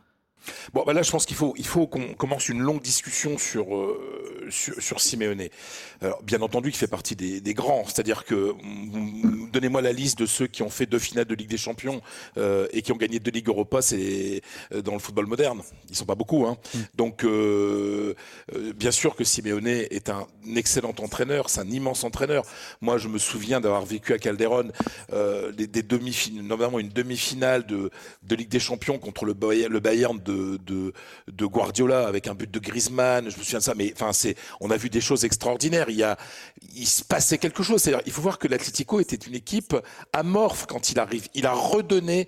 [0.73, 5.49] Bon, bah là, je pense qu'il faut, qu'on commence une longue discussion sur, euh, Simeone.
[6.25, 7.85] Bien entendu, il fait partie des, grands.
[7.87, 8.55] C'est-à-dire que,
[9.51, 12.01] donnez-moi la liste de ceux qui ont fait deux finales de Ligue des Champions
[12.37, 15.63] euh, et qui ont gagné deux Ligues Europa, c'est euh, dans le football moderne.
[15.91, 16.47] Ils sont pas beaucoup.
[16.47, 16.57] Hein.
[16.95, 18.15] Donc, euh,
[18.77, 22.45] bien sûr que Simeone est un excellent entraîneur, c'est un immense entraîneur.
[22.81, 24.71] Moi, je me souviens d'avoir vécu à Calderon
[25.57, 27.91] des, des demi notamment une demi-finale de,
[28.23, 30.93] de Ligue des Champions contre le Bayern, le Bayern de, de,
[31.29, 33.31] de Guardiola avec un but de Griezmann.
[33.31, 35.87] Je me souviens de ça, mais enfin, c'est, on a vu des choses extraordinaires.
[35.89, 36.17] Il y a,
[36.75, 37.91] il se passait quelque chose.
[38.07, 39.75] Il faut voir que l'Atlético était une équipe
[40.13, 41.29] amorphe quand il arrive.
[41.35, 42.27] Il a redonné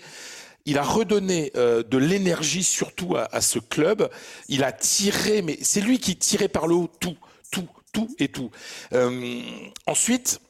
[0.67, 4.11] il a redonné euh, de l'énergie surtout à, ce club.
[4.49, 7.17] Il a tiré, mais c'est lui qui tirait par le haut tout,
[7.51, 8.51] tout, tout et tout.
[8.93, 9.41] Euh,
[9.87, 10.41] ensuite,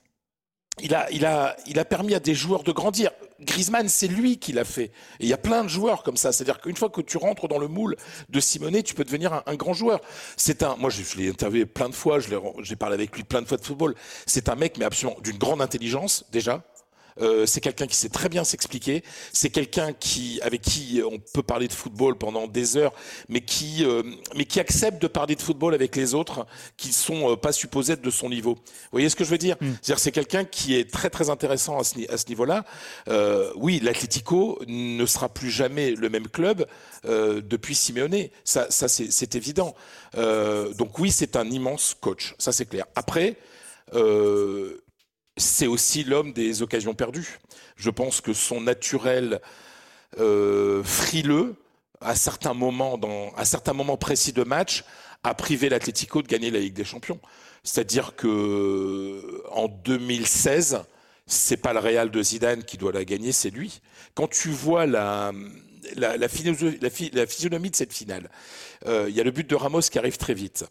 [0.82, 3.10] il a, il, a, il a permis à des joueurs de grandir.
[3.40, 4.90] Griezmann, c'est lui qui l'a fait.
[5.18, 6.32] Il y a plein de joueurs comme ça.
[6.32, 7.96] C'est-à-dire qu'une fois que tu rentres dans le moule
[8.28, 10.00] de Simonet, tu peux devenir un, grand joueur.
[10.36, 12.18] C'est un, moi, je, je l'ai interviewé plein de fois,
[12.62, 13.94] j'ai parlé avec lui plein de fois de football.
[14.26, 16.62] C'est un mec, mais absolument d'une grande intelligence, déjà.
[17.20, 19.02] Euh, c'est quelqu'un qui sait très bien s'expliquer.
[19.32, 22.92] C'est quelqu'un qui, avec qui on peut parler de football pendant des heures,
[23.28, 24.02] mais qui, euh,
[24.36, 27.92] mais qui accepte de parler de football avec les autres qui sont euh, pas supposés
[27.94, 28.54] être de son niveau.
[28.54, 31.78] Vous voyez ce que je veux dire C'est-à-dire c'est quelqu'un qui est très très intéressant
[31.78, 32.64] à ce, ni- à ce niveau-là.
[33.08, 36.66] Euh, oui, l'Atlético ne sera plus jamais le même club
[37.04, 38.28] depuis Simeone.
[38.44, 39.74] Ça, ça c'est évident.
[40.16, 42.34] Donc oui, c'est un immense coach.
[42.38, 42.86] Ça c'est clair.
[42.94, 43.36] Après.
[43.94, 44.80] Euh,
[45.36, 47.38] c'est aussi l'homme des occasions perdues.
[47.76, 49.40] Je pense que son naturel
[50.18, 51.56] euh, frileux,
[52.00, 52.98] à certains moments,
[53.96, 54.84] précis de match,
[55.22, 57.20] a privé l'Atlético de gagner la Ligue des Champions.
[57.62, 60.82] C'est-à-dire que en 2016,
[61.26, 63.80] c'est pas le Real de Zidane qui doit la gagner, c'est lui.
[64.14, 65.32] Quand tu vois la
[66.28, 68.30] physionomie de cette finale,
[68.86, 70.64] euh, il y a le but de Ramos qui arrive très vite.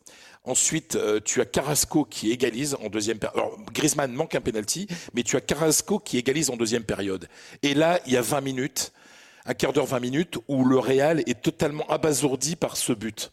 [0.46, 3.44] Ensuite, euh, tu as Carrasco qui égalise en deuxième période.
[3.74, 7.28] Griezmann manque un penalty, mais tu as Carrasco qui égalise en deuxième période.
[7.62, 8.94] Et là, il y a 20 minutes,
[9.46, 13.32] un quart d'heure, 20 minutes, où le Real est totalement abasourdi par ce but.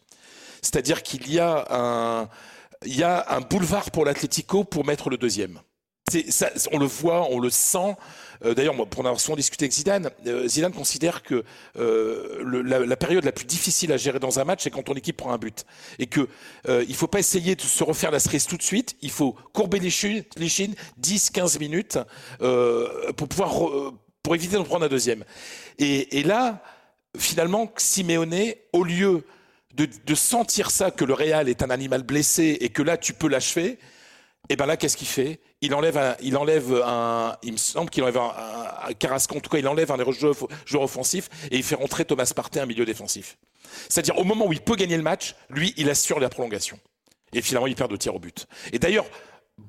[0.61, 2.27] C'est-à-dire qu'il y a
[2.81, 5.59] un, boulevard pour l'Atlético pour mettre le deuxième.
[6.71, 7.95] On le voit, on le sent.
[8.45, 11.43] Euh, D'ailleurs, pour en avoir souvent discuté avec Zidane, euh, Zidane considère que
[11.77, 15.17] euh, la, période la plus difficile à gérer dans un match, c'est quand ton équipe
[15.17, 15.65] prend un but,
[15.99, 16.27] et que
[16.67, 18.95] il faut pas essayer de se refaire la cerise tout de suite.
[19.01, 21.99] Il faut courber les chines, les chines 10-15 minutes
[22.39, 25.23] pour pouvoir pour éviter d'en prendre un deuxième.
[25.79, 26.61] Et, et là,
[27.17, 29.23] finalement, Simeone, au lieu
[29.75, 33.13] de, de sentir ça que le Real est un animal blessé et que là tu
[33.13, 33.79] peux l'achever,
[34.49, 35.39] et ben là, qu'est-ce qu'il fait?
[35.61, 38.33] Il enlève un, il me semble qu'il enlève un,
[38.87, 42.59] un, tout cas, il enlève un des joueurs, offensifs et il fait rentrer Thomas Partey,
[42.59, 43.37] un milieu défensif.
[43.89, 46.79] C'est-à-dire au moment où il peut gagner le match, lui, il assure la prolongation.
[47.33, 48.47] Et finalement, il perd de tir au but.
[48.71, 49.05] Et d'ailleurs,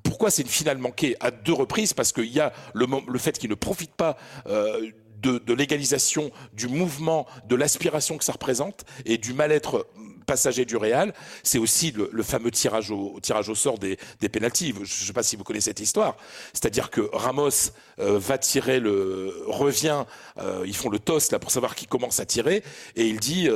[0.05, 1.93] pourquoi c'est une finale manquée à deux reprises?
[1.93, 2.87] Parce qu'il y a le,
[3.19, 8.33] fait qu'il ne profite pas euh, de, de l'égalisation, du mouvement, de l'aspiration que ça
[8.33, 9.89] représente et du mal-être
[10.29, 13.19] passager du Real, c'est aussi le, fameux tirage au,
[13.55, 14.75] sort des, des pénalties.
[14.75, 16.17] Je ne sais pas si vous connaissez cette histoire.
[16.53, 20.05] C'est-à-dire que Ramos euh, va tirer le revient,
[20.39, 22.63] euh, ils font le toss là pour savoir qui commence à tirer
[22.95, 23.49] et il dit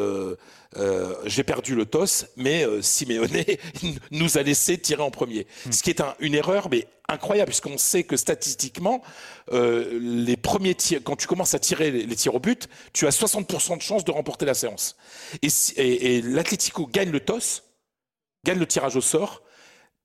[0.77, 3.45] euh, j'ai perdu le toss, mais Simeone
[4.11, 5.47] nous a laissé tirer en premier.
[5.67, 5.73] Hmm.
[5.73, 9.03] Ce qui est une erreur, mais incroyable puisqu'on sait que statistiquement,
[9.51, 13.77] les premiers tirs, quand tu commences à tirer les, tirs au but, tu as 60%
[13.77, 14.97] de chances de remporter la séance.
[15.43, 17.65] Et, et, et l'Atlético gagne le toss,
[18.45, 19.43] gagne le tirage au sort,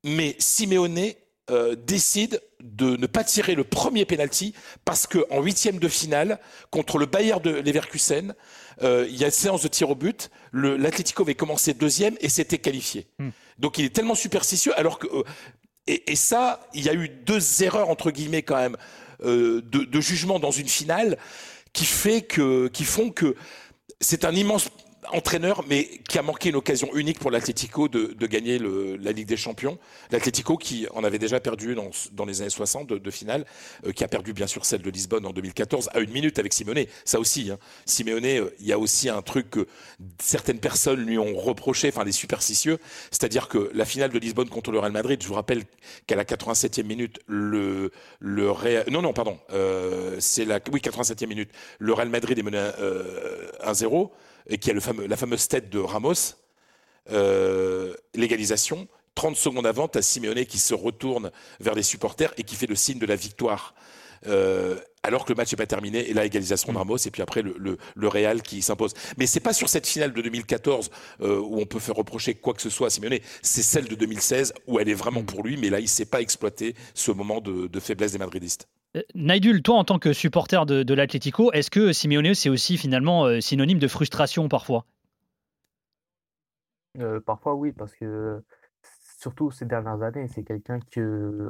[0.03, 1.13] mais Simeone
[1.49, 4.53] euh, décide de ne pas tirer le premier penalty
[4.84, 6.39] parce qu'en huitième de finale
[6.71, 8.36] contre le Bayern de Leverkusen,
[8.83, 10.29] euh, il y a une séance de tir au but.
[10.53, 13.07] L'Atlético avait commencé deuxième et s'était qualifié.
[13.19, 13.29] Hmm.
[13.59, 15.23] Donc il est tellement superstitieux alors que euh,
[15.87, 18.75] et, ça, il y a eu deux erreurs entre guillemets quand même
[19.23, 21.17] de, de, jugement dans une finale
[21.71, 23.37] qui fait que qui font que
[24.01, 24.69] c'est un immense
[25.11, 29.37] entraîneur, mais qui a manqué une occasion unique pour l'Atlético de, gagner la Ligue des
[29.37, 29.77] Champions.
[30.11, 33.45] L'Atlético qui en avait déjà perdu dans, les années 60 de, finale,
[33.85, 36.53] euh, qui a perdu bien sûr celle de Lisbonne en 2014 à une minute avec
[36.53, 36.85] Simeone.
[37.05, 37.57] Ça aussi, hein.
[37.85, 39.67] Simeone, euh, il y a aussi un truc que
[40.19, 42.79] certaines personnes lui ont reproché, enfin les superstitieux,
[43.11, 45.63] c'est-à-dire que la finale de Lisbonne contre le Real Madrid, je vous rappelle
[46.05, 47.91] qu'à la 87e minute, le,
[48.21, 52.57] Real, non non pardon, euh, c'est la oui 87e minute, le Real Madrid est mené
[53.63, 54.09] 1-0
[54.49, 56.36] et qui a le fameux, la fameuse tête de Ramos,
[57.12, 58.88] euh, l'égalisation.
[59.15, 62.67] 30 secondes avant, tu as Simeone qui se retourne vers les supporters et qui fait
[62.67, 63.73] le signe de la victoire.
[64.27, 66.77] Euh, alors que le match n'est pas terminé, et la égalisation de mm.
[66.77, 68.93] Ramos, et puis après le, le, Real qui s'impose.
[69.17, 72.53] Mais c'est pas sur cette finale de 2014 euh, où on peut faire reprocher quoi
[72.53, 75.25] que ce soit à Simeone, c'est celle de 2016 où elle est vraiment mm.
[75.25, 78.17] pour lui, mais là il ne sait pas exploiter ce moment de, de faiblesse des
[78.17, 78.67] Madridistes.
[78.97, 82.77] Euh, Naidul, toi en tant que supporter de, de l'Atlético, est-ce que Simeone c'est aussi
[82.77, 84.86] finalement euh, synonyme de frustration parfois?
[86.99, 88.41] Euh, Parfois oui, parce que
[89.19, 90.99] surtout ces dernières années, c'est quelqu'un qui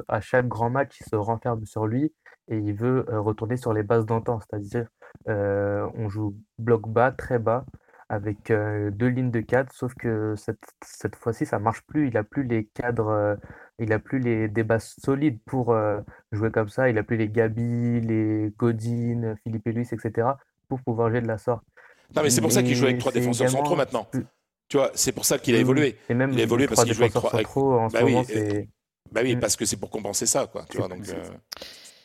[0.08, 2.12] à chaque grand match il se renferme sur lui
[2.48, 4.86] et il veut retourner sur les bases d'antan, c'est-à-dire
[5.26, 7.64] on joue bloc bas, très bas,
[8.08, 12.24] avec deux lignes de cadre, sauf que cette, cette fois-ci ça marche plus, il n'a
[12.24, 13.36] plus les cadres
[13.78, 16.00] il a plus les, des bases solides pour euh,
[16.32, 16.88] jouer comme ça.
[16.90, 20.28] Il a plus les Gabi, les Godin, Philippe Luis, etc.
[20.68, 21.62] pour pouvoir jouer de la sorte.
[22.14, 24.08] Non, mais c'est pour ça qu'il joue avec trois défenseurs centraux maintenant.
[24.68, 25.96] Tu vois, c'est pour ça qu'il a évolué.
[26.08, 27.30] Et même il a évolué parce qu'il joue avec trois.
[27.30, 28.16] Centraux, en bah, oui,
[29.10, 30.64] bah oui, parce que c'est pour compenser ça, quoi.
[30.68, 31.22] Tu vois, donc, euh,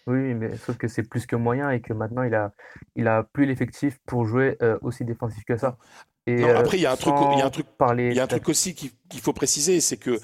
[0.07, 2.53] Oui, mais sauf que c'est plus que moyen et que maintenant il a,
[2.95, 5.77] il a plus l'effectif pour jouer euh, aussi défensif que ça.
[6.25, 7.65] Et, non, après, il y a un truc, il y a un truc,
[7.97, 10.19] il y a un truc aussi qu'il faut préciser, c'est que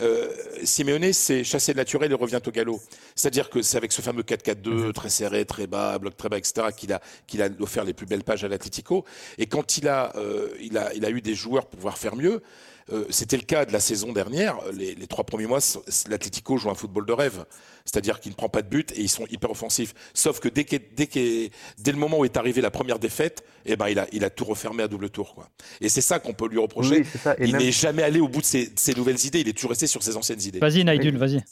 [0.00, 0.28] euh,
[0.64, 2.80] Simeone, c'est chasser le naturel et revient au galop.
[3.14, 4.92] C'est-à-dire que c'est avec ce fameux 4-4-2 mhm.
[4.92, 8.06] très serré, très bas, bloc très bas, etc., qu'il a, qu'il a offert les plus
[8.06, 9.04] belles pages à l'Atlético.
[9.38, 12.16] Et quand il a, euh, il, a, il a eu des joueurs pour pouvoir faire
[12.16, 12.42] mieux,
[12.92, 14.56] euh, c'était le cas de la saison dernière.
[14.72, 15.60] Les, trois premiers mois,
[16.08, 17.44] l'Atlético joue un football de rêve.
[17.84, 19.94] C'est-à-dire qu'il ne prend pas de but et ils sont hyper offensifs.
[20.14, 23.88] Sauf que dès, dès, dès le moment où est arrivée la première défaite, eh ben,
[23.88, 25.34] il, a, il a tout refermé à double tour.
[25.34, 25.48] Quoi.
[25.80, 27.04] Et c'est ça qu'on peut lui reprocher.
[27.40, 29.40] il n'est jamais allé au bout de ses, nouvelles idées.
[29.40, 30.58] Il est toujours resté sur ses anciennes idées.
[30.58, 31.42] Vas-y, Naïdul, vas-y.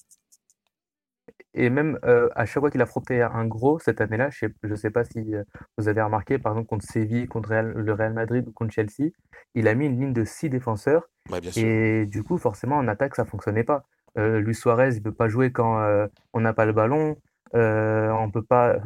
[1.55, 4.75] Et même euh, à chaque fois qu'il a affronté un gros cette année-là, je ne
[4.75, 5.45] sais, pas si euh,
[5.77, 9.11] vous avez remarqué, par exemple contre Séville, contre le Real Madrid ou contre Chelsea,
[9.55, 11.09] il a mis une ligne de six défenseurs.
[11.57, 13.85] et du coup, forcément, en attaque, ça ne fonctionnait pas.
[14.19, 17.17] Euh, Luis Suarez, il ne peut pas jouer quand on n'a pas le ballon.
[17.53, 18.77] on peut pas,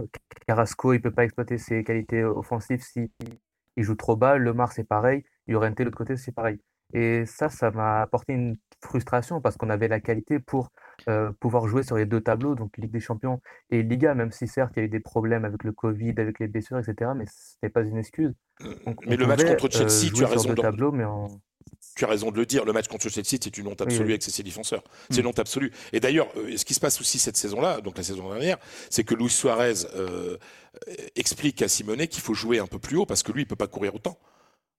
[0.46, 3.09] Carrasco, il ne peut pas exploiter ses qualités offensives s'il
[3.76, 4.38] il joue trop bas.
[4.38, 5.24] Lemar, c'est pareil.
[5.46, 6.61] Llorente, l'autre côté, c'est pareil.
[6.92, 10.70] Et ça, ça m'a apporté une frustration parce qu'on avait la qualité pour
[11.09, 14.48] euh, pouvoir jouer sur les deux tableaux, donc Ligue des Champions et Liga, même si
[14.48, 17.12] certes il y a eu des problèmes avec le Covid, avec les blessures, etc.
[17.16, 18.32] Mais ce n'est pas une excuse.
[19.06, 20.54] mais le match contre euh, Chelsea, tu as raison.
[20.92, 21.04] Mais
[21.94, 24.22] Tu as raison de le dire, le match contre Chelsea, c'est une honte absolue avec
[24.22, 24.82] ses défenseurs.
[25.11, 25.28] C'est une mm.
[25.28, 25.72] honte absolue.
[25.92, 28.59] Et d'ailleurs, euh, ce qui se passe aussi cette saison-là, donc la saison dernière,
[28.90, 29.74] c'est que Luis Suarez
[31.14, 33.56] explique à Simone qu'il faut jouer un peu plus haut parce que lui, il peut
[33.56, 34.18] pas courir autant.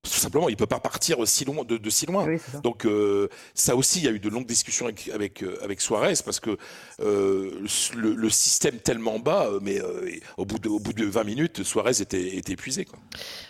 [0.03, 2.25] Tout simplement, il peut pas partir si loin, de, si loin.
[2.63, 5.81] Donc euh, ça aussi, il y a eu de longues discussions avec avec, euh, avec
[5.81, 6.57] Suarez parce que
[7.01, 7.51] euh,
[7.95, 9.79] le, système tellement bas, mais
[10.37, 12.85] au bout de au bout de 20 minutes, Suarez était, était épuisé.
[12.85, 12.99] Quoi.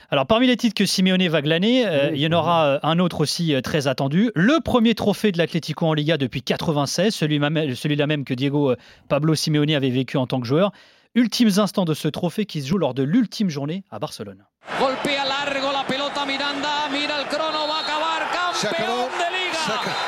[0.10, 3.54] Alors parmi les titres que Simeone va glaner, il y en aura un autre aussi
[3.64, 8.34] très attendu, le premier trophée de l'Atlético en Liga depuis 96, celui-là celui même que
[8.34, 8.74] Diego
[9.10, 10.72] Pablo Simeone avait vécu en tant que joueur.
[11.16, 14.46] Ultimes instants de ce trophée qui se joue lors de l'ultime journée à Barcelone.
[14.80, 15.84] Golpea largo la
[16.28, 19.60] pelota mirando anda, mira el crono, va a acabar campeón de liga.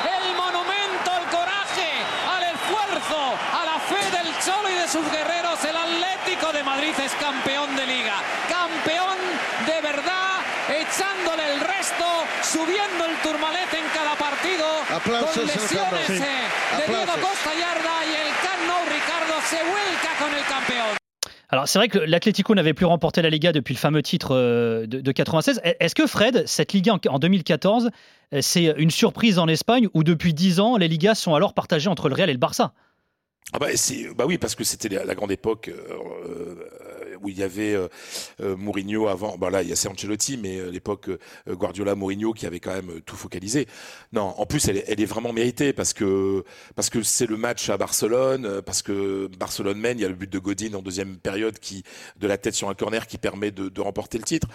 [0.04, 1.90] El monumento, el coraje,
[2.34, 5.64] al esfuerzo, a la fe del Cholo y de sus guerreros.
[5.64, 8.16] El Atlético de Madrid es campeón de liga.
[8.48, 9.18] Campeón
[9.66, 12.06] de verdad, echándole el resto,
[12.42, 14.66] subiendo el turmalet en cada partido.
[15.04, 20.44] con lesiones eh, de Diego Costa Yarda y el Cano Ricardo se vuelca con el
[20.44, 20.99] campeón.
[21.52, 24.86] Alors c'est vrai que l'Atlético n'avait plus remporté la Liga depuis le fameux titre euh,
[24.86, 25.60] de, de 96.
[25.64, 27.90] Est-ce que Fred, cette Liga en, en 2014,
[28.32, 31.88] euh, c'est une surprise en Espagne où depuis 10 ans, les Ligas sont alors partagées
[31.88, 32.72] entre le Real et le Barça?
[33.52, 33.66] Ah bah,
[34.16, 36.54] bah, oui, parce que c'était la, grande époque euh,
[37.22, 37.88] où il y avait euh,
[38.40, 39.36] euh, Mourinho avant.
[39.36, 41.10] Bah là, il y a c'est Ancelotti, mais euh, l'époque
[41.48, 43.66] Guardiola, Mourinho qui avait quand même tout focalisé.
[44.12, 46.44] Non, en plus, elle est, vraiment méritée parce que
[46.76, 49.98] parce que c'est le match à Barcelone, parce que Barcelone mène.
[49.98, 51.82] Il y a le but de Godin en deuxième période qui
[52.18, 54.46] de la tête sur un corner qui permet de, remporter le titre.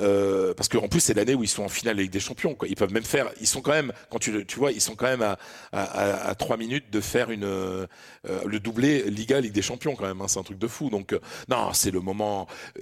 [0.00, 2.56] Euh, parce qu'en plus, c'est l'année où ils sont en finale Ligue des Champions.
[2.66, 3.30] Ils peuvent même faire.
[3.40, 5.38] Ils sont quand même, quand tu tu vois, ils sont quand même à
[5.72, 10.20] à, à, trois minutes de faire une le doublé Liga Ligue des Champions quand même.
[10.20, 10.90] Hein, c'est un truc de fou.
[10.90, 11.14] Donc
[11.48, 12.00] non, c'est le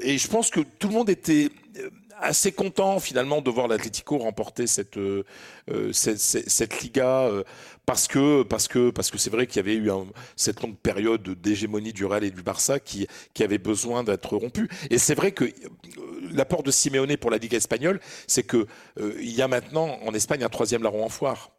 [0.00, 4.18] et je pense que tout le monde était euh, assez content finalement de voir l'Atlético
[4.18, 5.24] remporter cette, euh,
[5.70, 7.30] euh, cette, Liga
[7.86, 9.88] parce que parce que parce que c'est vrai qu'il y avait eu
[10.34, 14.68] cette longue période d'hégémonie du Real et du Barça qui qui avait besoin d'être rompu.
[14.90, 15.44] Et c'est vrai que
[16.32, 18.66] l'apport de Simeone pour la Ligue espagnole, c'est que
[18.98, 21.52] il y a maintenant en Espagne un troisième larron en foire.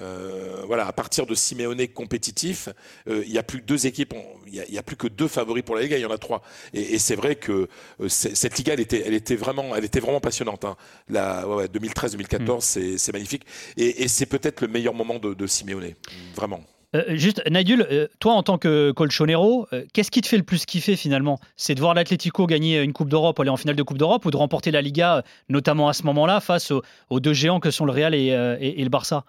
[0.00, 2.68] Euh, voilà, à partir de Simeone compétitif,
[3.08, 4.14] euh, il n'y a plus que deux équipes,
[4.46, 6.42] il n'y a, plus que deux favoris pour la Liga, il y en a trois.
[6.74, 7.68] Et, et c'est vrai que
[8.00, 10.64] euh, cette Liga, elle était, elle était vraiment, elle était vraiment passionnante.
[10.64, 10.76] Hein.
[11.08, 12.98] La ouais, 2013-2014, mm.
[12.98, 13.46] c'est magnifique.
[13.76, 15.92] Et, et c'est peut-être le meilleur moment de, de Simeone,
[16.34, 16.60] vraiment.
[16.96, 20.96] Euh, juste, Nagul, toi en tant que colchonero, qu'est-ce qui te fait le plus kiffer
[20.96, 21.38] finalement?
[21.56, 24.30] C'est de voir l'Atlético gagner une Coupe d'Europe, aller en finale de Coupe d'Europe, ou
[24.32, 27.84] de remporter la Liga, notamment à ce moment-là, face aux, aux, deux géants que sont
[27.84, 28.28] le Real et,
[28.60, 29.24] et, et le Barça?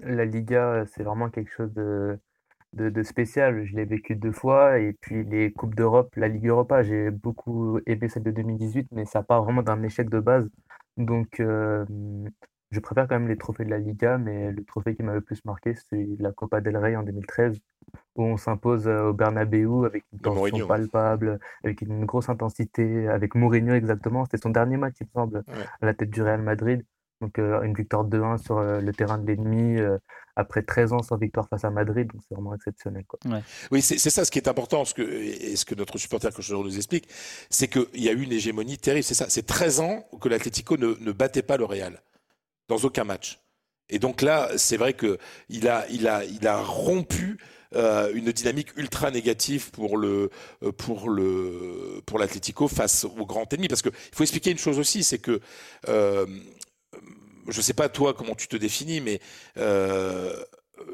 [0.00, 2.18] La Liga, c'est vraiment quelque chose de,
[2.72, 3.64] de, spécial.
[3.64, 4.78] Je l'ai vécu deux fois.
[4.78, 9.04] Et puis les Coupes d'Europe, la Ligue Europa, j'ai beaucoup aimé celle de 2018, mais
[9.04, 10.48] ça part vraiment d'un échec de base.
[10.96, 11.84] Donc, euh,
[12.70, 15.20] je préfère quand même les trophées de la Liga, mais le trophée qui m'a le
[15.20, 17.58] plus marqué, c'est la Copa del Rey en 2013,
[18.16, 23.34] où on s'impose euh, au Bernabeu avec une tension palpable, avec une grosse intensité, avec
[23.34, 24.24] Mourinho exactement.
[24.24, 25.44] C'était son dernier match, il me semble,
[25.80, 26.84] à la tête du Real Madrid.
[27.22, 29.96] Donc euh, une victoire 2-1 sur euh, le terrain de l'ennemi euh,
[30.34, 33.04] après 13 ans sans victoire face à Madrid, donc c'est vraiment exceptionnel.
[33.06, 33.20] Quoi.
[33.70, 36.52] Oui, c'est ça ce qui est important, ce que, et ce que notre supporter que
[36.52, 37.08] nous explique,
[37.48, 39.04] c'est qu'il y a eu une hégémonie terrible.
[39.04, 42.02] C'est ça, c'est 13 ans que l'Atlético ne, ne battait pas le Real
[42.68, 43.40] dans aucun match.
[43.88, 47.38] Et donc là, c'est vrai que il a, il a, il a rompu
[47.74, 50.30] euh, une dynamique ultra négative pour le
[50.76, 53.68] pour le pour l'Atlético face au grand ennemi.
[53.68, 55.40] Parce que il faut expliquer une chose aussi, c'est que
[55.88, 56.26] euh,
[57.48, 59.20] je sais pas toi comment tu te définis, mais
[59.56, 60.32] euh,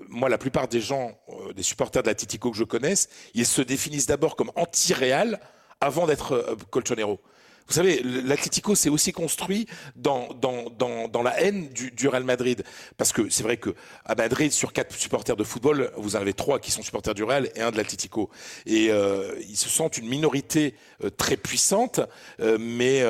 [0.09, 3.63] moi, la plupart des gens, euh, des supporters de l'Atletico que je connaisse, ils se
[3.63, 5.41] définissent d'abord comme anti-réal
[5.81, 7.21] avant d'être euh, colchonero.
[7.69, 12.65] Vous savez, l'Atlético s'est aussi construit dans, dans, dans, dans la haine du, Real Madrid.
[12.97, 13.75] Parce que c'est vrai que
[14.17, 17.51] Madrid, sur quatre supporters de football, vous en avez trois qui sont supporters du Real
[17.55, 18.31] et un de l'Atlético.
[18.65, 22.01] Et euh, ils se sentent une minorité euh, très puissante,
[22.41, 23.03] euh, mais,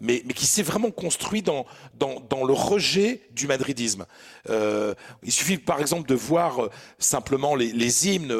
[0.00, 1.66] mais, mais qui s'est vraiment construit dans,
[1.98, 4.06] dans, dans le rejet du madridisme.
[4.48, 8.32] Il suffit par exemple de voir simplement les, les hymnes,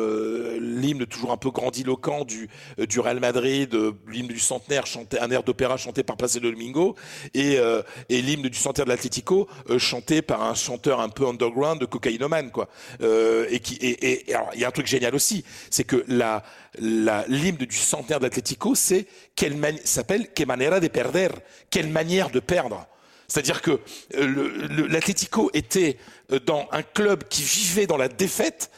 [0.58, 3.76] l'hymne toujours un peu grandiloquent du, du Real Madrid,
[4.08, 6.94] l'hymne du centenaire, chanté, un air d'opéra chanté par Placido Domingo
[7.34, 11.80] et, euh, l'hymne du centenaire de l'Atlético euh, chanté par un chanteur un peu underground
[11.80, 12.68] de cocaïnomane quoi.
[13.02, 13.60] Euh, et
[14.54, 16.44] il y a un truc génial aussi, c'est que la
[16.78, 21.28] l'hymne du centenaire de l'Atlético, s'appelle Que manera de perder,
[21.70, 22.86] quelle manière de perdre.
[23.28, 23.80] C'est-à-dire que
[24.12, 25.96] l'Atlético était
[26.44, 28.70] dans un club qui vivait dans la défaite.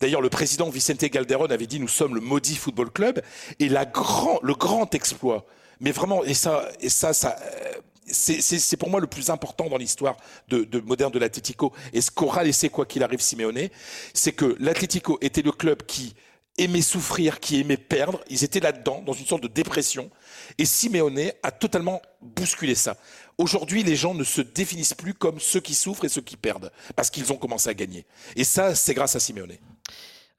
[0.00, 3.20] D'ailleurs, le président Vicente Calderón avait dit nous sommes le maudit football club.
[3.58, 5.44] Et le grand exploit
[5.80, 7.36] mais vraiment, et ça, et ça, ça.
[7.40, 7.72] Euh,
[8.12, 10.16] c'est pour moi le plus important dans l'histoire
[10.48, 11.72] de, de, moderne de l'Atlético.
[11.92, 13.68] Et ce qu'aura laissé, quoi qu'il arrive, Simeone,
[14.14, 16.16] c'est que l'Atlético était le club qui
[16.58, 18.20] aimait souffrir, qui aimait perdre.
[18.28, 20.10] Ils étaient là-dedans, dans une sorte de dépression.
[20.58, 22.96] Et Simeone a totalement bousculé ça.
[23.38, 26.70] Aujourd'hui, les gens ne se définissent plus comme ceux qui souffrent et ceux qui perdent,
[26.96, 28.04] parce qu'ils ont commencé à gagner.
[28.36, 29.56] Et ça, c'est grâce à Simeone.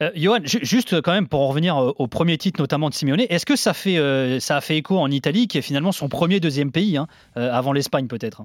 [0.01, 3.21] Euh, Johan, juste quand même pour en revenir euh, au premier titre, notamment de Simeone,
[3.29, 6.09] est-ce que ça, fait, euh, ça a fait écho en Italie, qui est finalement son
[6.09, 8.43] premier deuxième pays, hein, avant l'Espagne peut-être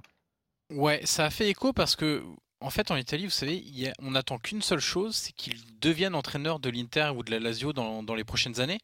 [0.71, 2.23] Ouais, ça a fait écho parce que
[2.61, 3.63] En fait, en Italie, vous savez,
[4.01, 7.73] on n'attend qu'une seule chose, c'est qu'il devienne entraîneur de l'Inter ou de la Lazio
[7.73, 8.81] dans, les prochaines années.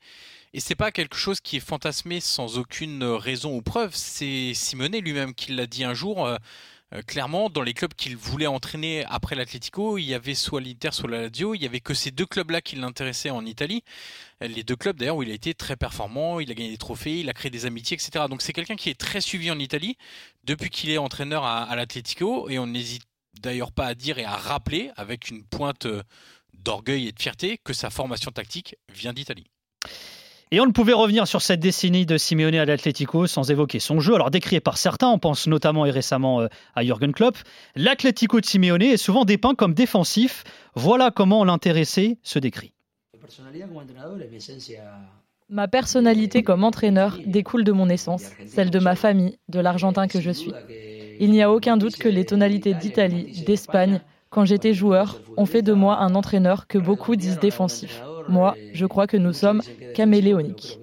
[0.52, 3.92] Et c'est pas quelque chose qui est fantasmé sans aucune raison ou preuve.
[3.94, 6.28] C'est Simone lui-même qui l'a dit un jour.
[6.92, 10.60] Euh, euh, clairement, dans les clubs qu'il voulait entraîner après l'Atlético, il y avait soit
[10.60, 11.54] l'Inter, soit la Lazio.
[11.54, 13.82] Il y avait que ces deux clubs-là qui l'intéressaient en Italie.
[14.40, 17.20] Les deux clubs d'ailleurs où il a été très performant, il a gagné des trophées,
[17.20, 18.26] il a créé des amitiés, etc.
[18.28, 19.96] Donc c'est quelqu'un qui est très suivi en Italie
[20.44, 23.04] depuis qu'il est entraîneur à, à l'Atlético et on n'hésite
[23.40, 26.02] d'ailleurs pas à dire et à rappeler avec une pointe euh,
[26.54, 29.46] d'orgueil et de fierté que sa formation tactique vient d'Italie.
[30.54, 34.00] Et on ne pouvait revenir sur cette décennie de Simeone à l'Atlético sans évoquer son
[34.00, 34.14] jeu.
[34.14, 37.38] Alors décrié par certains, on pense notamment et récemment euh, à Jürgen Klopp,
[37.74, 40.44] l'Atlético de Simeone est souvent dépeint comme défensif.
[40.74, 42.74] Voilà comment l'intéressé se décrit.
[45.48, 50.20] Ma personnalité comme entraîneur découle de mon essence, celle de ma famille, de l'Argentin que
[50.20, 50.52] je suis.
[51.18, 55.62] Il n'y a aucun doute que les tonalités d'Italie, d'Espagne, quand j'étais joueur, ont fait
[55.62, 58.02] de moi un entraîneur que beaucoup disent défensif.
[58.28, 59.62] Moi, je crois que nous sommes
[59.94, 60.78] caméléoniques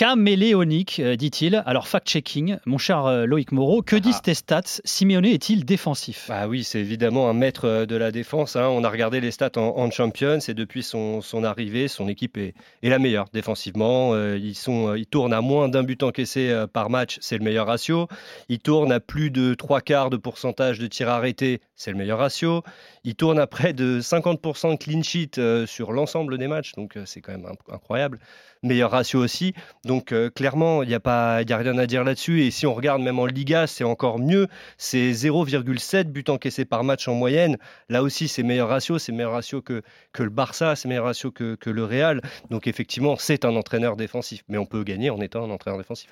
[0.00, 1.62] caméléonique, euh, dit-il.
[1.66, 4.24] Alors, fact-checking, mon cher euh, Loïc Moreau, que disent ah.
[4.24, 4.80] tes stats?
[4.82, 6.24] Simeone est-il défensif?
[6.26, 8.56] Bah oui, c'est évidemment un maître euh, de la défense.
[8.56, 8.66] Hein.
[8.68, 12.98] On a regardé les stats en, Champions et depuis son, arrivée, son équipe est, la
[12.98, 14.16] meilleure défensivement.
[14.16, 18.08] ils, sont, ils tournent à moins d'un but encaissé par match, c'est le meilleur ratio.
[18.48, 22.18] Ils tournent à plus de trois quarts de pourcentage de tirs arrêtés, c'est le meilleur
[22.18, 22.62] ratio.
[23.04, 27.20] Ils tournent à près de 50% de clean sheet sur l'ensemble des matchs, donc c'est
[27.20, 28.18] quand même incroyable
[28.62, 29.54] meilleur ratio aussi.
[29.84, 32.42] Donc euh, clairement, il n'y a, pas, a rien à dire là-dessus.
[32.42, 34.48] Et si on regarde même en Liga, c'est encore mieux.
[34.76, 37.56] C'est 0,7 buts encaissés par match en moyenne.
[37.88, 38.98] Là aussi, c'est meilleur ratio.
[38.98, 42.20] C'est meilleur ratio que, que le Barça, c'est meilleur ratio que, que, le Real.
[42.50, 44.42] Donc effectivement, c'est un entraîneur défensif.
[44.48, 46.10] Mais on peut gagner en étant un entraîneur défensif.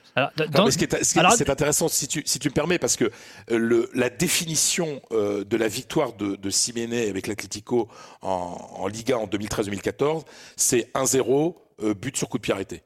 [1.03, 3.05] c'est intéressant, si tu, si tu me permets, parce que
[3.51, 7.89] euh, le, la définition euh, de la victoire de, de avec l'Atlético
[8.23, 10.25] en, Liga en 2013-2014,
[10.57, 12.83] c'est 1-0 euh, but sur coup de pied arrêté.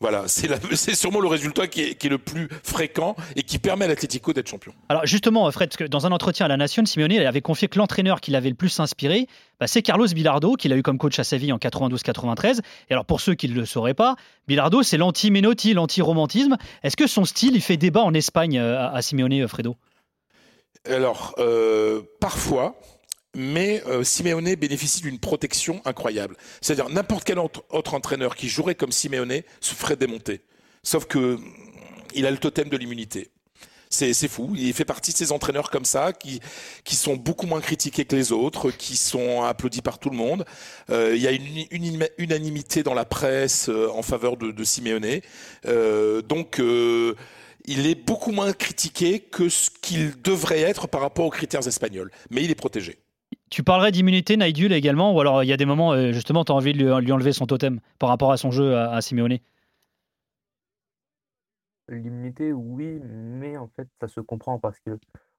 [0.00, 4.34] Voilà, c'est sûrement le résultat qui est, le plus fréquent et qui permet à l'Atlético
[4.34, 4.72] d'être champion.
[4.90, 8.30] Alors justement, Fred, dans un entretien à la Nation, Simeone avait confié que l'entraîneur qui
[8.30, 9.26] l'avait le plus inspiré,
[9.58, 12.60] bah, c'est Carlos Bilardo, qu'il a eu comme coach à Séville en 92-93.
[12.90, 16.58] Et alors pour ceux qui ne le sauraient pas, Bilardo, c'est l'anti-Menotti, l'anti-romantisme.
[16.82, 19.76] Est-ce que son style, il fait débat en Espagne euh, à, Simeone, euh, Fredo?
[20.88, 21.34] Alors,
[22.20, 22.78] parfois,
[23.36, 26.36] mais euh, Simeone bénéficie d'une protection incroyable.
[26.60, 30.40] C'est-à-dire n'importe quel autre, entraîneur qui jouerait comme Simeone se ferait démonter.
[30.82, 31.38] Sauf que
[32.14, 33.30] il a le totem de l'immunité.
[33.88, 34.52] C'est, fou.
[34.56, 36.40] Il fait partie de ces entraîneurs comme ça qui,
[36.96, 40.44] sont beaucoup moins critiqués que les autres, qui sont applaudis par tout le monde.
[40.90, 44.64] Euh, il y a une, une, unanimité dans la presse euh, en faveur de, de
[44.64, 45.20] Simeone.
[46.28, 46.60] donc
[47.66, 52.10] il est beaucoup moins critiqué que ce qu'il devrait être par rapport aux critères espagnols.
[52.30, 52.98] Mais il est protégé.
[53.50, 56.52] Tu parlerais d'immunité, Naidul également, ou alors il y a des moments, euh, justement, tu
[56.52, 59.38] as envie de lui, enlever son totem par rapport à son jeu à, Simeone?
[61.88, 64.98] L'immunité, oui, mais en fait, ça se comprend parce que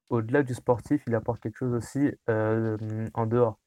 [0.09, 2.77] au-delà du sportif, il apporte quelque chose aussi euh,
[3.13, 3.59] en dehors.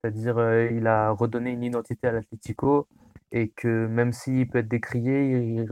[0.00, 2.86] C'est-à-dire, euh, il a redonné une identité à l'Atlético
[3.32, 5.68] et que même s'il peut être décrié, il,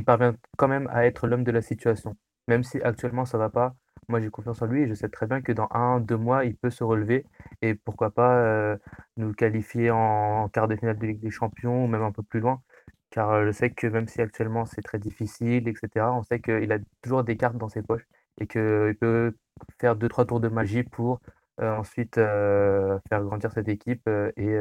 [0.00, 2.16] parvient quand même à être l'homme de la situation.
[2.48, 3.74] Même si actuellement ça va pas,
[4.08, 6.44] moi, j'ai confiance en lui et je sais très bien que dans un, deux mois,
[6.44, 7.24] il peut se relever
[7.62, 8.76] et pourquoi pas euh,
[9.16, 12.40] nous qualifier en, quart de finale de Ligue des Champions ou même un peu plus
[12.40, 12.62] loin.
[13.10, 16.72] Car euh, je sais que même si actuellement c'est très difficile, etc., on sait qu'il
[16.72, 18.06] a toujours des cartes dans ses poches
[18.40, 19.34] et qu'il peut
[19.80, 21.20] faire deux, trois tours de magie pour
[21.60, 24.58] euh, ensuite faire grandir cette équipe et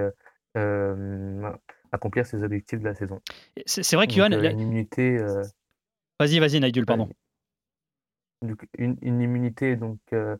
[1.91, 3.21] accomplir ses objectifs de la saison.
[3.65, 5.17] C'est vrai qu'il Une immunité.
[6.19, 7.09] Vas-y, vas-y, Nigel, pardon
[8.77, 10.37] une, immunité, donc euh,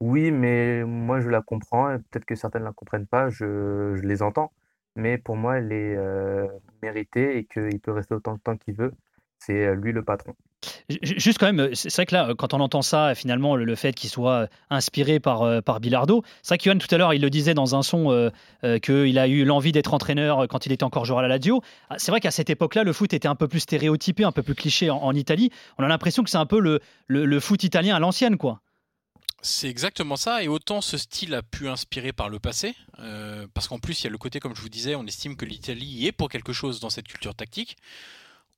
[0.00, 4.02] oui, mais moi je la comprends, peut-être que certaines ne la comprennent pas, je, je
[4.02, 4.52] les entends,
[4.96, 6.48] mais pour moi elle est euh,
[6.82, 8.92] méritée et qu'il peut rester autant de temps qu'il veut,
[9.38, 10.34] c'est euh, lui le patron.
[11.02, 14.10] Juste quand même, c'est vrai que là, quand on entend ça, finalement, le, fait qu'il
[14.10, 17.74] soit inspiré par, par Bilardo, c'est vrai qu'Yohan, tout à l'heure, il le disait dans
[17.74, 18.30] un son
[18.82, 21.62] qu'il a eu l'envie d'être entraîneur quand il était encore joueur à la Lazio.
[21.90, 24.42] Ah, c'est vrai qu'à cette époque-là, le foot était un peu plus stéréotypé, un peu
[24.42, 25.50] plus cliché en, Italie.
[25.78, 28.60] On a l'impression que c'est un peu le, le, foot italien à l'ancienne, quoi.
[29.42, 32.74] C'est exactement ça, et autant ce style a pu inspirer par le passé,
[33.52, 35.44] parce qu'en plus il y a le côté, comme je vous disais, on estime que
[35.44, 37.76] l'Italie est pour quelque chose dans cette culture tactique.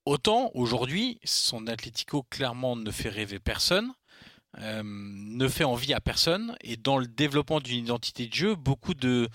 [0.07, 3.93] Autant aujourd'hui, son Atlético clairement ne fait rêver personne,
[4.59, 8.95] euh, ne fait envie à personne, et dans le développement d'une identité de jeu, beaucoup
[8.95, 9.29] de,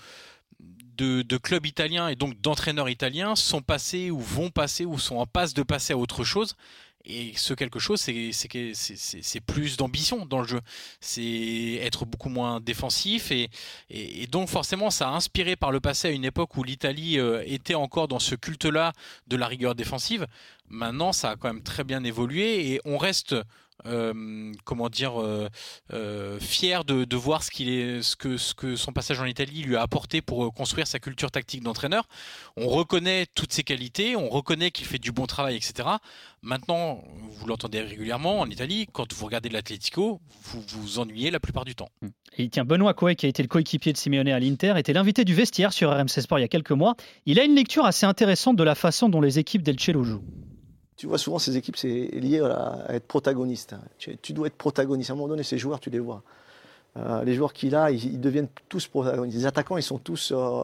[0.96, 5.26] de, clubs italiens et donc d'entraîneurs italiens sont passés ou vont passer ou sont en
[5.26, 6.56] passe de passer à autre chose.
[7.04, 10.60] Et ce quelque chose, c'est plus d'ambition dans le jeu.
[11.00, 13.30] C'est être beaucoup moins défensif.
[13.30, 13.50] Et,
[13.90, 17.42] et, donc, forcément, ça a inspiré par le passé à une époque où l'Italie euh,
[17.46, 18.92] était encore dans ce culte-là
[19.26, 20.26] de la rigueur défensive.
[20.68, 23.34] Maintenant, ça a quand même très bien évolué et on reste
[23.86, 25.48] euh, comment dire, euh,
[25.92, 29.82] euh, fier de, voir ce, qu'il est, ce, que, son passage en Italie lui a
[29.82, 32.08] apporté pour construire sa culture tactique d'entraîneur.
[32.56, 35.88] On reconnaît toutes ses qualités, on reconnaît qu'il fait du bon travail, etc.
[36.42, 41.64] Maintenant, vous l'entendez régulièrement en Italie, quand vous regardez l'Atletico, vous vous ennuyez la plupart
[41.64, 41.88] du temps.
[42.38, 45.24] Et tiens, Benoît Coe, qui a été le coéquipier de Simeone à l'Inter, était l'invité
[45.24, 46.96] du vestiaire sur RMC Sport il y a quelques mois.
[47.26, 50.24] Il a une lecture assez intéressante de la façon dont les équipes d'El Cielo jouent.
[50.96, 53.74] Tu vois, souvent, ces équipes, c'est lié à, être protagoniste.
[53.98, 55.10] Tu, dois être protagoniste.
[55.10, 56.22] À un moment donné, ces joueurs, tu les vois.
[56.98, 59.38] Euh, les joueurs qu'il a, ils, deviennent tous protagonistes.
[59.38, 60.32] Les attaquants, ils sont tous.
[60.34, 60.62] Euh,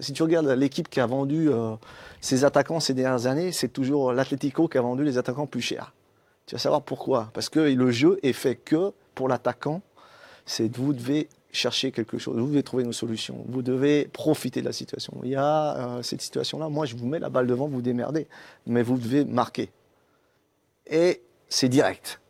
[0.00, 1.74] si tu regardes l'équipe qui a vendu euh,
[2.20, 5.92] ses attaquants ces dernières années, c'est toujours l'Atlético qui a vendu les attaquants plus chers.
[6.46, 7.30] Tu vas savoir pourquoi.
[7.34, 9.82] Parce que le jeu est fait que pour l'attaquant,
[10.46, 14.66] c'est vous devez chercher quelque chose, vous devez trouver une solution, vous devez profiter de
[14.66, 15.20] la situation.
[15.22, 18.26] Il y a euh, cette situation-là, moi je vous mets la balle devant, vous démerdez,
[18.66, 19.70] mais vous devez marquer.
[20.86, 22.20] Et c'est direct.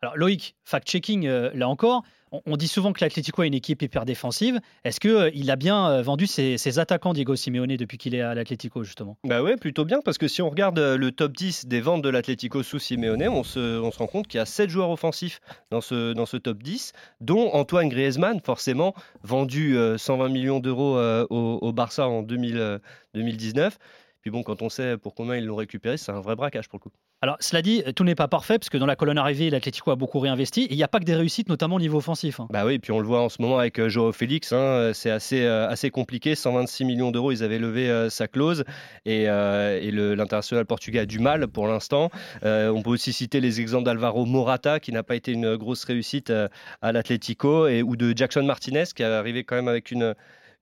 [0.00, 2.04] Alors Loïc, fact-checking euh, là encore,
[2.46, 4.60] on dit souvent que l'Atlético a une équipe hyper défensive.
[4.84, 8.34] Est-ce qu'il euh, a bien euh, vendu ses, attaquants, Diego Simeone, depuis qu'il est à
[8.34, 9.16] l'Atlético, justement?
[9.24, 12.02] Bah ouais, plutôt bien, parce que si on regarde euh, le top 10 des ventes
[12.02, 15.80] de l'Atlético sous Simeone, on se, rend compte qu'il y a 7 joueurs offensifs dans
[15.80, 20.98] ce, dans ce top 10, dont Antoine Griezmann, forcément, vendu 120 millions d'euros
[21.30, 23.78] au, Barça en 2019.
[24.24, 26.78] Puis bon, quand on sait pour combien ils l'ont récupéré, c'est un vrai braquage pour
[26.78, 26.96] le coup.
[27.20, 29.96] Alors, cela dit, tout n'est pas parfait, parce que dans la colonne arrivée, l'Atlético a
[29.96, 30.62] beaucoup réinvesti.
[30.62, 32.40] Et il n'y a pas que des réussites, notamment au niveau offensif.
[32.40, 32.48] Hein.
[32.48, 34.50] Bah oui, puis on le voit en ce moment avec euh, Joao Félix.
[34.54, 36.36] Hein, c'est assez, euh, assez compliqué.
[36.36, 38.64] 126 millions d'euros, ils avaient levé euh, sa clause.
[39.04, 42.10] Et, et l'international portugais a du mal pour l'instant.
[42.42, 46.32] on peut aussi citer les exemples d'Alvaro Morata, qui n'a pas été une grosse réussite
[46.80, 50.14] à l'Atlético, ou de Jackson Martinez, qui est arrivé quand même avec une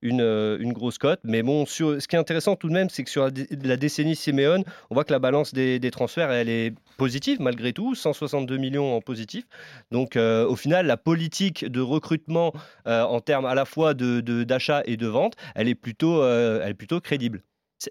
[0.03, 1.19] euh, une, grosse cote.
[1.23, 3.29] Mais bon, ce qui est intéressant tout de même, c'est que sur
[3.63, 7.95] la, décennie Simeone, on voit que la balance des, transferts, elle est positive malgré tout,
[7.95, 9.45] 162 millions en positif.
[9.91, 12.53] Donc euh, au final, la politique de recrutement
[12.87, 16.69] euh, en termes à la fois d'achat de, et de vente, elle est plutôt, elle
[16.69, 17.43] est plutôt crédible.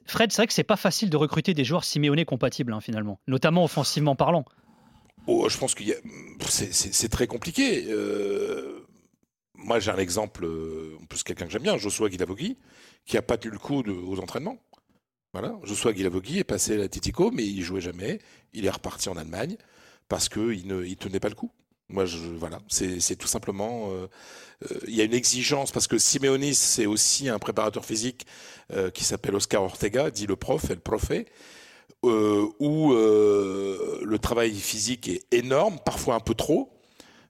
[0.07, 3.21] Fred, c'est vrai que c'est pas facile de recruter des joueurs Simeone compatibles hein, finalement,
[3.27, 4.45] notamment offensivement parlant.
[5.27, 5.85] Oh, je pense que
[6.49, 7.87] c'est très compliqué
[9.63, 12.59] moi, j'ai un exemple, euh, en plus quelqu'un que j'aime bien, Joshua Guilavogui,
[13.05, 14.59] qui a pas tenu le coup aux entraînements.
[15.33, 18.21] Voilà, Joshua Guilavogui est passé à la Titico, mais il jouait jamais.
[18.53, 19.57] Il est reparti en Allemagne
[20.09, 21.51] parce qu'il ne tenait pas le coup.
[21.89, 23.91] Moi, je, voilà, c'est tout simplement.
[23.91, 24.09] Euh,
[24.71, 28.27] euh, il y a une exigence parce que Simeonis, c'est aussi un préparateur physique
[28.95, 31.27] qui s'appelle Oscar Ortega, dit le prof, le profet,
[32.03, 36.72] où le travail physique est énorme, parfois un peu trop.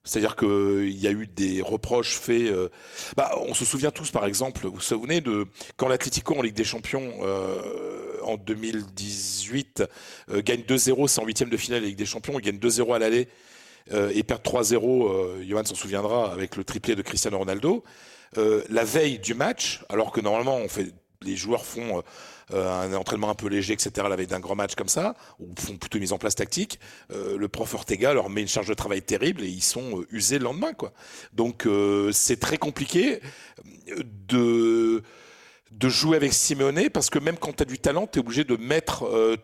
[0.05, 2.50] C'est-à-dire qu'il y a eu des reproches faits.
[2.50, 2.68] Euh,
[3.16, 5.46] bah, on se souvient tous, par exemple, vous vous souvenez de
[5.76, 9.84] quand l'Atlético en Ligue des Champions euh, en 2018
[10.30, 12.94] euh, gagne 2-0, c'est en huitième de finale de Ligue des Champions, il gagne 2-0
[12.94, 13.28] à l'aller
[13.90, 15.42] et perd 3-0.
[15.44, 17.82] Johan s'en souviendra avec le triplé de Cristiano Ronaldo.
[18.36, 20.61] la veille du match, alors que normalement
[21.22, 22.00] les joueurs font
[22.53, 25.76] un entraînement un peu léger, etc., la veille d'un grand match comme ça, ou font
[25.76, 26.78] plutôt une mise en place tactique,
[27.12, 30.07] euh, le prof Ortega leur met une charge de travail terrible et ils sont euh,
[30.11, 30.72] usés le lendemain.
[30.72, 30.92] Quoi.
[31.32, 31.66] Donc
[32.12, 33.20] c'est très compliqué
[34.28, 35.03] de
[35.70, 38.44] de jouer avec Simeone parce que même quand tu as du talent, tu es obligé
[38.44, 39.38] de mettre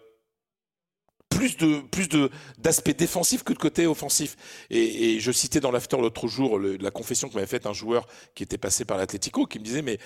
[1.38, 4.36] plus de plus de d'aspect défensif que de côté offensif.
[4.70, 8.42] Et, je citais dans l'after l'autre jour la confession que m'avait faite un joueur qui
[8.42, 9.98] était passé par l'Atlético, qui me disait mais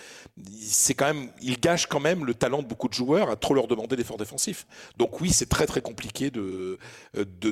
[0.61, 3.55] c'est quand même il gâche quand même le talent de beaucoup de joueurs à trop
[3.55, 4.67] leur demander d'efforts défensifs.
[4.99, 6.79] Donc oui, c'est très très compliqué de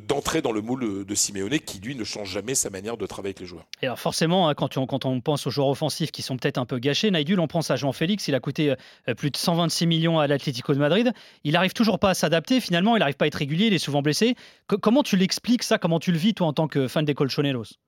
[0.06, 3.30] d'entrer dans le moule de Simeone qui lui ne change jamais sa manière de travailler
[3.30, 3.66] avec les joueurs.
[3.80, 6.58] Et alors forcément, hein, quand, on, quand on pense aux joueurs offensifs qui sont peut-être
[6.58, 8.74] un peu gâchés, Naïdul, on pense à Jean Félix, il a coûté
[9.08, 11.12] euh, plus de 126 millions à l'Atlético de Madrid.
[11.44, 12.60] Il arrive toujours pas à s'adapter.
[12.60, 14.34] Finalement, il n'arrive pas à être régulier il est souvent blessé.
[14.82, 15.78] comment tu l'expliques ça?
[15.78, 17.78] Comment tu le vis, toi, en tant que fan des Colchoneros?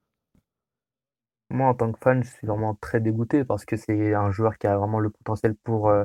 [1.51, 4.57] Moi, en tant que fan, je suis vraiment très dégoûté parce que c'est un joueur
[4.57, 6.05] qui a vraiment le potentiel pour, euh,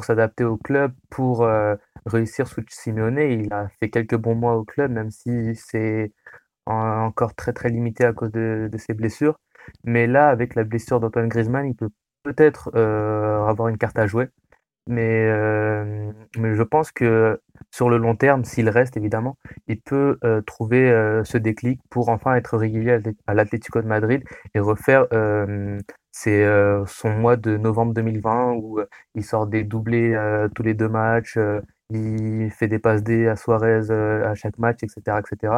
[0.00, 1.74] s'adapter au club, pour euh,
[2.06, 3.18] réussir sous Simeone.
[3.18, 6.12] Il a fait quelques bons mois au club, même si c'est
[6.66, 9.40] encore très très limité à cause de, ses blessures.
[9.84, 11.90] Mais là, avec la blessure d'Antoine Griezmann, il peut
[12.22, 14.28] peut-être euh, avoir une carte à jouer.
[14.88, 17.40] Mais, euh, mais je pense que
[17.72, 22.08] sur le long terme, s'il reste évidemment, il peut euh, trouver euh, ce déclic pour
[22.08, 24.22] enfin être régulier à l'Atlético de Madrid
[24.54, 25.06] et refaire
[26.12, 28.80] son mois de novembre 2020 où
[29.14, 30.16] il sort des doublés
[30.54, 31.38] tous les deux matchs,
[31.90, 35.18] il fait des passes D à Suarez à chaque match, etc.
[35.18, 35.52] etc.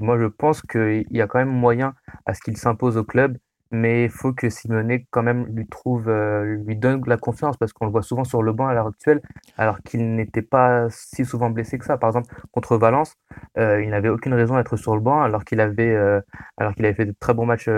[0.00, 1.94] moi, je pense qu'il y a quand même moyen
[2.26, 3.36] à ce qu'il s'impose au club
[3.70, 7.72] mais il faut que Simone quand même lui trouve, euh, lui donne la confiance parce
[7.72, 9.20] qu'on le voit souvent sur le banc à l'heure actuelle,
[9.56, 11.96] alors qu'il n'était pas si souvent blessé que ça.
[11.96, 13.14] Par exemple, contre Valence,
[13.58, 16.20] euh, il n'avait aucune raison d'être sur le banc alors qu'il avait, euh,
[16.56, 17.68] alors qu'il avait fait de très bons matchs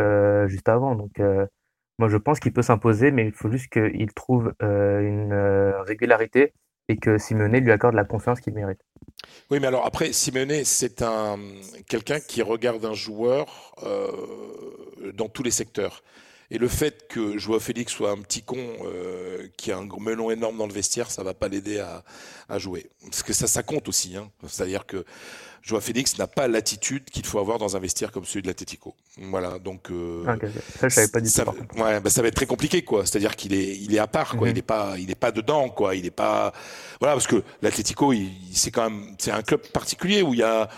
[0.47, 0.95] juste avant.
[0.95, 1.21] Donc,
[1.99, 5.35] moi, je pense qu'il peut s'imposer, mais il faut juste qu'il trouve une
[5.87, 6.53] régularité
[6.93, 8.79] et que Simone lui accorde la confiance qu'il mérite.
[9.51, 11.39] Oui, mais alors après, Simeone, c'est un
[11.89, 14.09] quelqu'un qui regarde un joueur euh,
[15.15, 16.03] dans tous les secteurs.
[16.53, 20.31] Et le fait que Joao Félix soit un petit con euh, qui a un melon
[20.31, 22.05] énorme dans le vestiaire, ça va pas l'aider à,
[22.51, 22.91] à, jouer.
[23.05, 24.19] Parce que ça, ça compte aussi.
[24.19, 24.31] Hein.
[24.47, 25.03] C'est-à-dire que
[25.63, 28.95] Joao Félix n'a pas l'attitude qu'il faut avoir dans un vestiaire comme celui de l'Atletico.
[29.17, 30.37] Voilà, donc euh, ah,
[30.79, 33.07] ça je savais pas du ça, ouais, bah, ça va être très compliqué quoi.
[33.07, 34.49] C'est-à-dire qu'il est il est à part quoi.
[34.49, 34.55] Mhm.
[34.55, 35.95] Il est pas il est pas dedans quoi.
[35.95, 36.53] Il est pas
[37.01, 38.13] voilà parce que l'Atletico
[38.53, 40.69] c'est quand même c'est un club particulier où il y a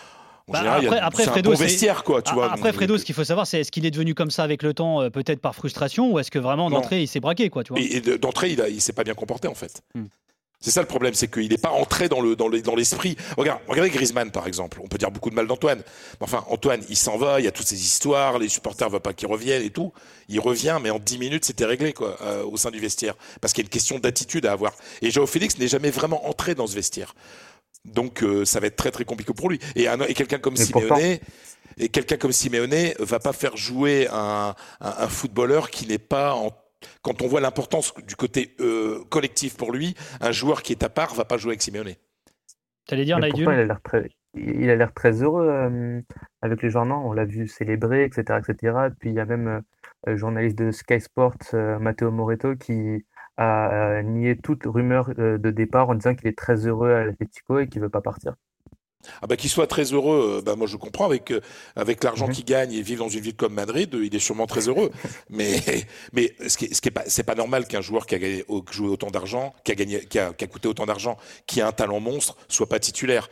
[0.49, 2.53] bah, après, après Fredo, un bon vestiaire, quoi, tu vois.
[2.53, 4.74] Après, Fredo, ce qu'il faut savoir, c'est est-ce qu'il est devenu comme ça avec le
[4.74, 7.72] temps, euh, peut-être par frustration, ou est-ce que vraiment d'entrée, il s'est braqué, quoi, tu
[7.72, 7.82] vois?
[7.82, 9.82] Et, d'entrée, il, il s'est pas bien comporté, en fait.
[9.95, 10.05] Hmm.
[10.64, 13.16] C'est ça le problème, c'est qu'il n'est pas entré dans le dans l'esprit.
[13.36, 14.80] Regarde, regardez Griezmann par exemple.
[14.82, 15.82] On peut dire beaucoup de mal d'Antoine.
[16.20, 19.12] Enfin, Antoine, il s'en va, il y a toutes ces histoires, les supporters veulent pas
[19.12, 19.92] qu'il revienne et tout.
[20.30, 23.53] Il revient, mais en 10 minutes, c'était réglé quoi, euh, au sein du vestiaire, parce
[23.53, 24.72] qu'il y a une question d'attitude à avoir.
[25.03, 27.14] Et Joao Félix n'est jamais vraiment entré dans ce vestiaire,
[27.85, 29.59] donc euh, ça va être très très compliqué pour lui.
[29.76, 31.18] Et, et quelqu'un comme Simeone.
[31.76, 36.35] Et quelqu'un comme Simeone va pas faire jouer un, un, un footballeur qui n'est pas
[36.35, 36.53] en
[37.03, 40.89] quand on voit l'importance du côté euh, collectif pour lui, un joueur qui est à
[40.89, 41.95] part va pas jouer avec Simeone.
[42.87, 43.49] T'allais dire, Naïdul
[44.35, 46.01] Il a l'air très, heureux euh,
[46.43, 48.76] avec les gens, non On l'a vu célébrer, etc., etc.
[48.99, 49.61] Puis il y a même euh,
[50.07, 53.05] le journaliste de Sky Sports, Matteo Moreto, qui
[53.37, 57.68] a nié toute rumeur de départ en disant qu'il est très heureux à l'Atletico et
[57.68, 58.35] qu'il veut pas partir.
[59.22, 61.41] Ah bah qu'il soit très heureux, euh, bah moi je comprends avec euh,
[61.76, 62.35] avec l'argent mhm.
[62.35, 64.91] qu'il gagne et vivre dans une ville comme Madrid, euh, il est sûrement très heureux.
[65.30, 65.61] mais
[66.12, 68.45] mais ce qui ce qui est pas c'est pas normal qu'un joueur qui a gagné,
[68.70, 71.16] joué autant d'argent, qui a gagné qui a, qui a coûté autant d'argent,
[71.47, 73.28] qui a un talent monstre, soit pas titulaire.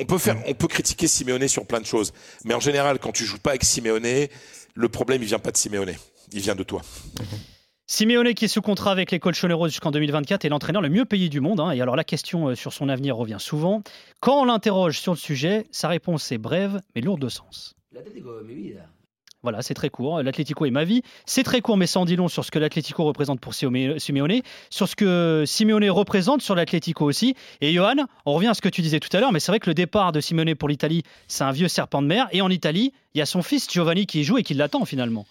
[0.00, 0.44] on peut faire mhm.
[0.48, 2.12] on peut critiquer Simeone sur plein de choses,
[2.44, 4.28] mais en général quand tu joues pas avec Simeone,
[4.74, 5.94] le problème il vient pas de Simeone,
[6.32, 6.82] il vient de toi.
[7.20, 7.51] Mhm.
[7.94, 11.28] Simeone qui est sous contrat avec les Colchoneros jusqu'en 2024 est l'entraîneur le mieux payé
[11.28, 11.60] du monde.
[11.60, 11.72] Hein.
[11.72, 13.82] Et alors la question euh, sur son avenir revient souvent.
[14.20, 17.74] Quand on l'interroge sur le sujet, sa réponse est brève mais lourde de sens.
[19.42, 20.22] Voilà, c'est très court.
[20.22, 21.02] L'Atlético est ma vie.
[21.26, 23.98] C'est très court, mais en dit long sur ce que l'Atlético représente pour Simeone,
[24.70, 27.34] sur ce que Simeone représente sur l'Atlético aussi.
[27.60, 29.60] Et Johan, on revient à ce que tu disais tout à l'heure, mais c'est vrai
[29.60, 32.26] que le départ de Simeone pour l'Italie, c'est un vieux serpent de mer.
[32.32, 34.86] Et en Italie, il y a son fils Giovanni qui y joue et qui l'attend
[34.86, 35.26] finalement.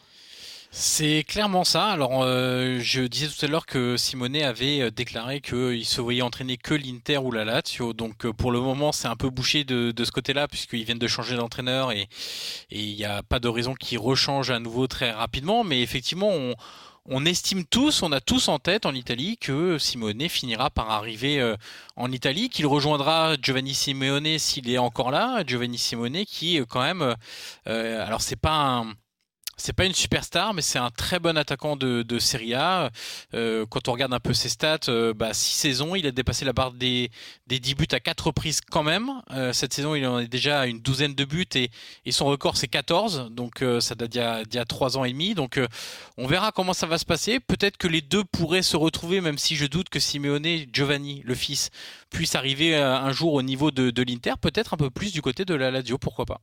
[0.74, 1.88] C'est clairement ça.
[1.88, 6.22] Alors, euh, je disais tout à l'heure que Simone avait euh, déclaré qu'il se voyait
[6.22, 7.92] entraîner que l'Inter ou la Lazio.
[7.92, 11.08] Donc, euh, pour le moment, c'est un peu bouché de, ce côté-là, puisqu'ils viennent de
[11.08, 12.08] changer d'entraîneur et
[12.72, 15.66] il n'y a pas de raison qu'il rechange à nouveau très rapidement.
[15.66, 16.32] Mais effectivement,
[17.06, 21.56] on, estime tous, on a tous en tête en Italie que Simone finira par arriver
[21.98, 25.44] en Italie, qu'il rejoindra Giovanni Simeone s'il est encore là.
[25.46, 27.16] Giovanni Simone qui, quand même,
[27.66, 28.94] alors c'est pas un
[29.62, 32.92] c'est pas une superstar, mais c'est un très bon attaquant de, Serie A.
[33.34, 36.46] Euh, quand on regarde un peu ses stats, euh, bah, six saisons, il a dépassé
[36.46, 37.10] la barre des,
[37.48, 39.10] des 10 buts à quatre reprises quand même.
[39.32, 41.70] Euh, cette saison, il en est déjà à une douzaine de buts et,
[42.12, 43.30] son record c'est 14.
[43.32, 45.34] Donc ça date d'il y a trois ans et demi.
[45.34, 45.60] Donc
[46.18, 47.40] on verra comment ça va se passer.
[47.40, 51.36] Peut-être que les deux pourraient se retrouver, même si je doute que Simeone, Giovanni, le
[51.36, 51.70] fils,
[52.10, 54.34] puisse arriver un jour au niveau de, de l'Inter.
[54.42, 56.42] Peut-être un peu plus du côté de la Lazio, pourquoi pas.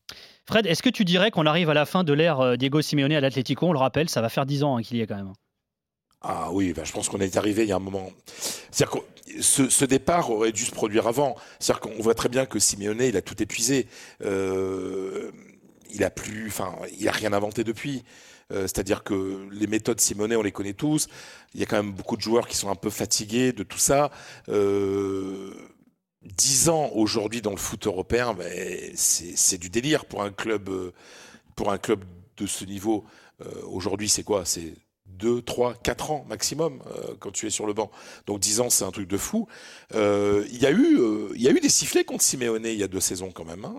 [0.48, 3.20] Fred, est-ce que tu dirais qu'on arrive à la fin de l'ère Diego Simeone à
[3.20, 5.34] l'Atlético, on le rappelle, ça va faire 10 ans hein, qu'il y est quand même.
[6.20, 8.10] Ah oui, bah, je pense qu'on est arrivé il y a un moment.
[8.70, 8.98] cest que
[9.40, 11.36] ce, départ aurait dû se produire avant.
[11.60, 13.86] C'est-à-dire qu'on voit très bien que Simeone, il a tout épuisé.
[14.24, 15.30] Euh,
[15.90, 18.04] il a plus, enfin, il a rien inventé depuis.
[18.50, 21.08] Euh, c'est-à-dire que les méthodes Simeone, on les connaît tous.
[21.54, 23.78] Il y a quand même beaucoup de joueurs qui sont un peu fatigués de tout
[23.78, 24.10] ça.
[24.48, 25.52] Euh,
[26.22, 30.92] 10 ans aujourd'hui dans le foot européen, ben, c'est du délire pour un club, euh,
[31.54, 32.04] pour un club
[32.36, 33.04] de ce niveau,
[33.44, 34.44] euh, aujourd'hui, c'est quoi?
[34.44, 34.74] C'est
[35.06, 37.90] 2, 3, 4 ans maximum euh, quand tu es sur le banc.
[38.26, 39.48] Donc 10 ans, c'est un truc de fou.
[39.94, 41.00] Euh, il, y a eu,
[41.34, 43.64] il y a eu des sifflets contre Simeone il y a deux saisons quand même.
[43.64, 43.74] Hein.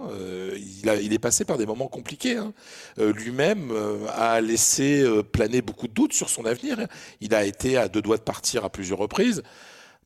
[0.58, 2.38] il, a, il est passé par des moments compliqués.
[2.38, 2.54] Hein.
[2.98, 3.72] Lui-même
[4.10, 6.88] a laissé planer beaucoup de doutes sur son avenir.
[7.22, 9.44] Il a été à deux doigts de partir à plusieurs reprises.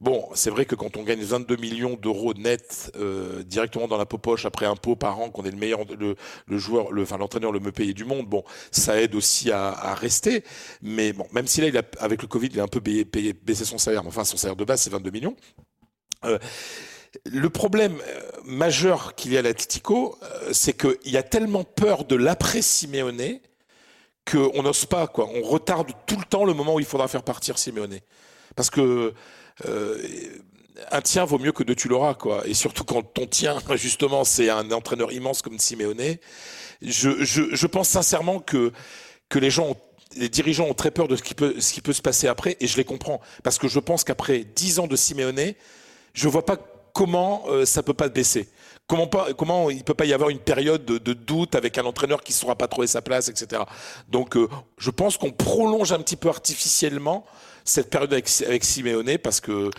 [0.04, 4.06] Bon, c'est vrai que quand on gagne 22 millions d'euros net euh, directement dans la
[4.06, 7.72] poche après impôt par an, qu'on est le meilleur, le, joueur, enfin l'entraîneur le mieux
[7.72, 10.44] payé du monde, bon, ça aide aussi à, rester.
[10.82, 14.06] Mais bon, même si là, avec le Covid, il a un peu baissé son salaire.
[14.06, 15.38] Enfin, son salaire de base, c'est 22 millions.
[16.26, 16.38] Euh,
[17.32, 17.98] le problème
[18.44, 20.18] majeur qu'il y a à l'Atlético,
[20.52, 23.40] c'est qu'il y a tellement peur de l'après Simeone
[24.30, 25.30] qu'on n'ose pas, quoi.
[25.34, 28.00] On retarde tout le temps le moment où il faudra faire partir Simeone.
[28.58, 29.14] Parce que
[30.92, 32.44] un tien vaut mieux que deux tu l'auras, quoi.
[32.48, 36.18] Et surtout quand ton tien, justement, c'est un entraîneur immense comme Simeone.
[36.82, 38.74] Je, je, pense sincèrement que,
[39.30, 39.78] que les gens
[40.16, 42.56] les dirigeants ont très peur de ce qui, peut, ce qui peut se passer après,
[42.60, 43.20] et je les comprends.
[43.42, 45.54] Parce que je pense qu'après dix ans de Simeone,
[46.14, 46.58] je vois pas
[46.94, 48.48] comment euh, ça peut pas baisser.
[48.86, 51.86] Comment, pas, comment il peut pas y avoir une période de, de doute avec un
[51.86, 53.64] entraîneur qui ne saura pas trouver sa place, etc.
[54.10, 54.48] Donc, euh,
[54.78, 57.26] je pense qu'on prolonge un petit peu artificiellement
[57.64, 59.70] cette période avec, avec Simeone parce que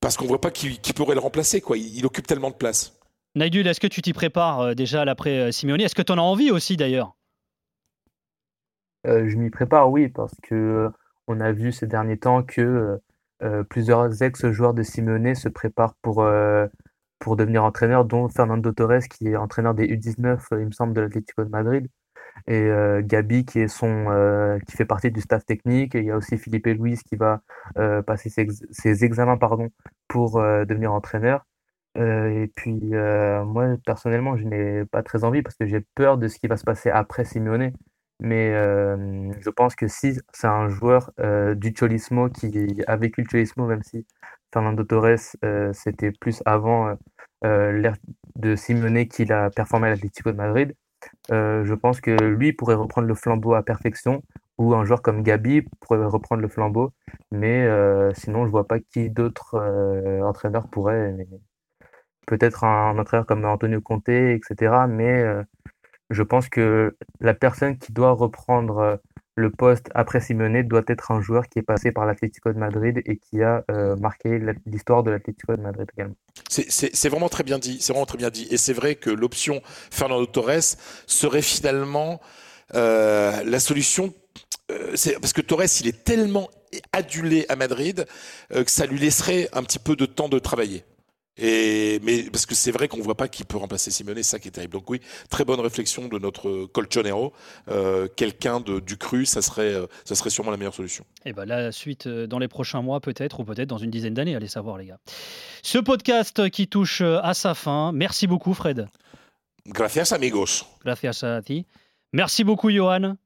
[0.00, 1.60] parce qu'on voit pas qui, pourrait le remplacer.
[1.60, 1.78] Quoi.
[1.78, 2.98] Il, occupe tellement de place.
[3.34, 5.80] Naidul, est-ce que tu t'y prépares euh, déjà à l'après euh, Simeone?
[5.80, 7.16] Est-ce que tu en as envie aussi d'ailleurs?
[9.06, 10.90] Euh, Je m'y prépare, oui, parce que
[11.26, 13.00] on a vu ces derniers temps que
[13.68, 16.24] plusieurs ex-joueurs de Simeone se préparent pour,
[17.18, 21.00] pour devenir entraîneurs, dont Fernando Torres, qui est entraîneur des U19, il me semble, de
[21.00, 21.88] l'Atlético de Madrid
[22.46, 26.04] et euh, Gabi qui est son euh, qui fait partie du staff technique et il
[26.06, 27.40] y a aussi Philippe et Louise qui va
[27.78, 29.70] euh, passer ses, examens pardon
[30.08, 31.46] pour devenir entraîneur.
[31.96, 36.38] Et puis moi personnellement je n'ai pas très envie parce que j'ai peur de ce
[36.38, 37.72] qui va se passer après Simeone.
[38.20, 41.10] Mais je pense que si c'est un joueur
[41.56, 44.06] du Cholismo qui a vécu le Cholismo même si
[44.52, 45.18] Fernando Torres
[45.72, 46.96] c'était plus avant
[47.42, 47.96] l'ère
[48.36, 50.74] de Simeone qu'il a performé à l'Atlético de Madrid
[51.32, 54.22] euh, je pense que lui pourrait reprendre le flambeau à perfection,
[54.58, 56.92] ou un joueur comme Gabi pourrait reprendre le flambeau.
[57.30, 61.14] Mais euh, sinon, je vois pas qui d'autres euh, entraîneurs pourraient.
[62.26, 64.86] Peut-être un, entraîneur comme Antonio Conte, etc.
[64.88, 65.24] Mais
[66.10, 69.00] je pense que la personne qui doit reprendre
[69.36, 73.02] le poste après Simone doit être un joueur qui est passé par l'Atlético de Madrid
[73.04, 73.64] et qui a
[74.00, 76.16] marqué l'histoire de l'Atlético de Madrid également.
[76.48, 77.78] C'est vraiment très bien dit.
[77.80, 78.48] C'est vraiment très bien dit.
[78.50, 79.60] Et c'est vrai que l'option
[79.90, 80.76] Fernando Torres
[81.06, 82.20] serait finalement
[82.74, 84.12] euh, la solution.
[84.70, 86.50] Euh, parce que Torres, il est tellement
[86.92, 88.06] adulé à Madrid
[88.52, 90.84] euh, que ça lui laisserait un petit peu de temps de travailler.
[91.38, 94.22] Et, mais parce que c'est vrai qu'on ne voit pas qui peut remplacer Simone, c'est
[94.22, 94.72] ça qui est terrible.
[94.72, 97.32] Donc oui, très bonne réflexion de notre colchonero.
[97.68, 101.04] Euh, Quelqu'un du cru, ça serait, euh, ça serait sûrement la meilleure solution.
[101.24, 103.90] Et eh ben la suite euh, dans les prochains mois peut-être, ou peut-être dans une
[103.90, 104.98] dizaine d'années, allez savoir les gars.
[105.62, 107.92] Ce podcast qui touche euh, à sa fin.
[107.92, 108.88] Merci beaucoup Fred.
[109.66, 110.64] Gracias amigos.
[110.84, 111.66] Gracias a ti.
[112.12, 113.16] Merci beaucoup Johan.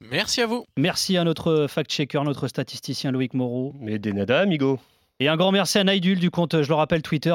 [0.00, 0.64] Merci à vous.
[0.76, 3.74] Merci à notre fact-checker, notre statisticien Loïc Moreau.
[3.80, 4.78] Mais des nada, amigo.
[5.18, 7.34] Et un grand merci à Naidul du compte, je le rappelle, Twitter,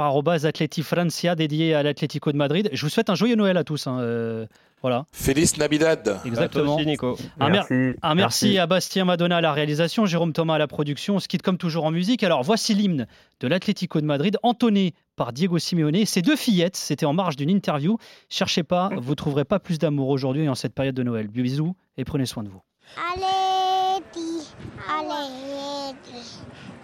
[0.84, 2.70] Francia, dédié à l'Atlético de Madrid.
[2.72, 3.88] Je vous souhaite un joyeux Noël à tous.
[3.88, 4.46] Hein, euh,
[4.84, 5.06] voilà.
[5.12, 6.20] Feliz Navidad.
[6.24, 6.76] Exactement.
[6.76, 7.18] Aussi, Nico.
[7.40, 7.74] Un, merci.
[8.04, 11.16] un merci, à Bastien Madonna à la réalisation, Jérôme Thomas à la production.
[11.16, 12.22] On se quitte comme toujours en musique.
[12.22, 13.08] Alors voici l'hymne
[13.40, 16.06] de l'Atlético de Madrid, entonné par Diego Simeone.
[16.06, 17.98] Ces deux fillettes, c'était en marge d'une interview.
[18.30, 21.30] Cherchez pas, vous trouverez pas plus d'amour aujourd'hui en cette période de Noël.
[21.30, 22.62] Bisous et prenez soin de vous.
[23.16, 23.24] Allez,
[24.88, 25.22] allez.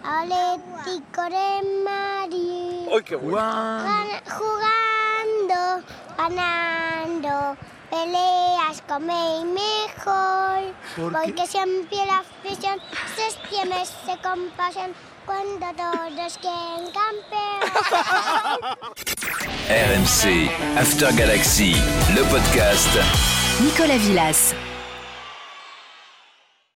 [0.08, 2.88] Atlético de Madrid.
[2.94, 3.84] ¡Ay, qué bueno!
[4.38, 5.84] Jugando,
[6.16, 7.56] ganando,
[7.90, 10.74] peleas come mejor.
[10.96, 12.80] ¿Por porque siempre la afición
[13.16, 14.94] se extiende, se compasión
[15.26, 17.60] cuando todos quieren campeón.
[19.68, 21.74] RMC, After Galaxy,
[22.14, 22.96] le podcast.
[23.60, 24.54] Nicolas Villas.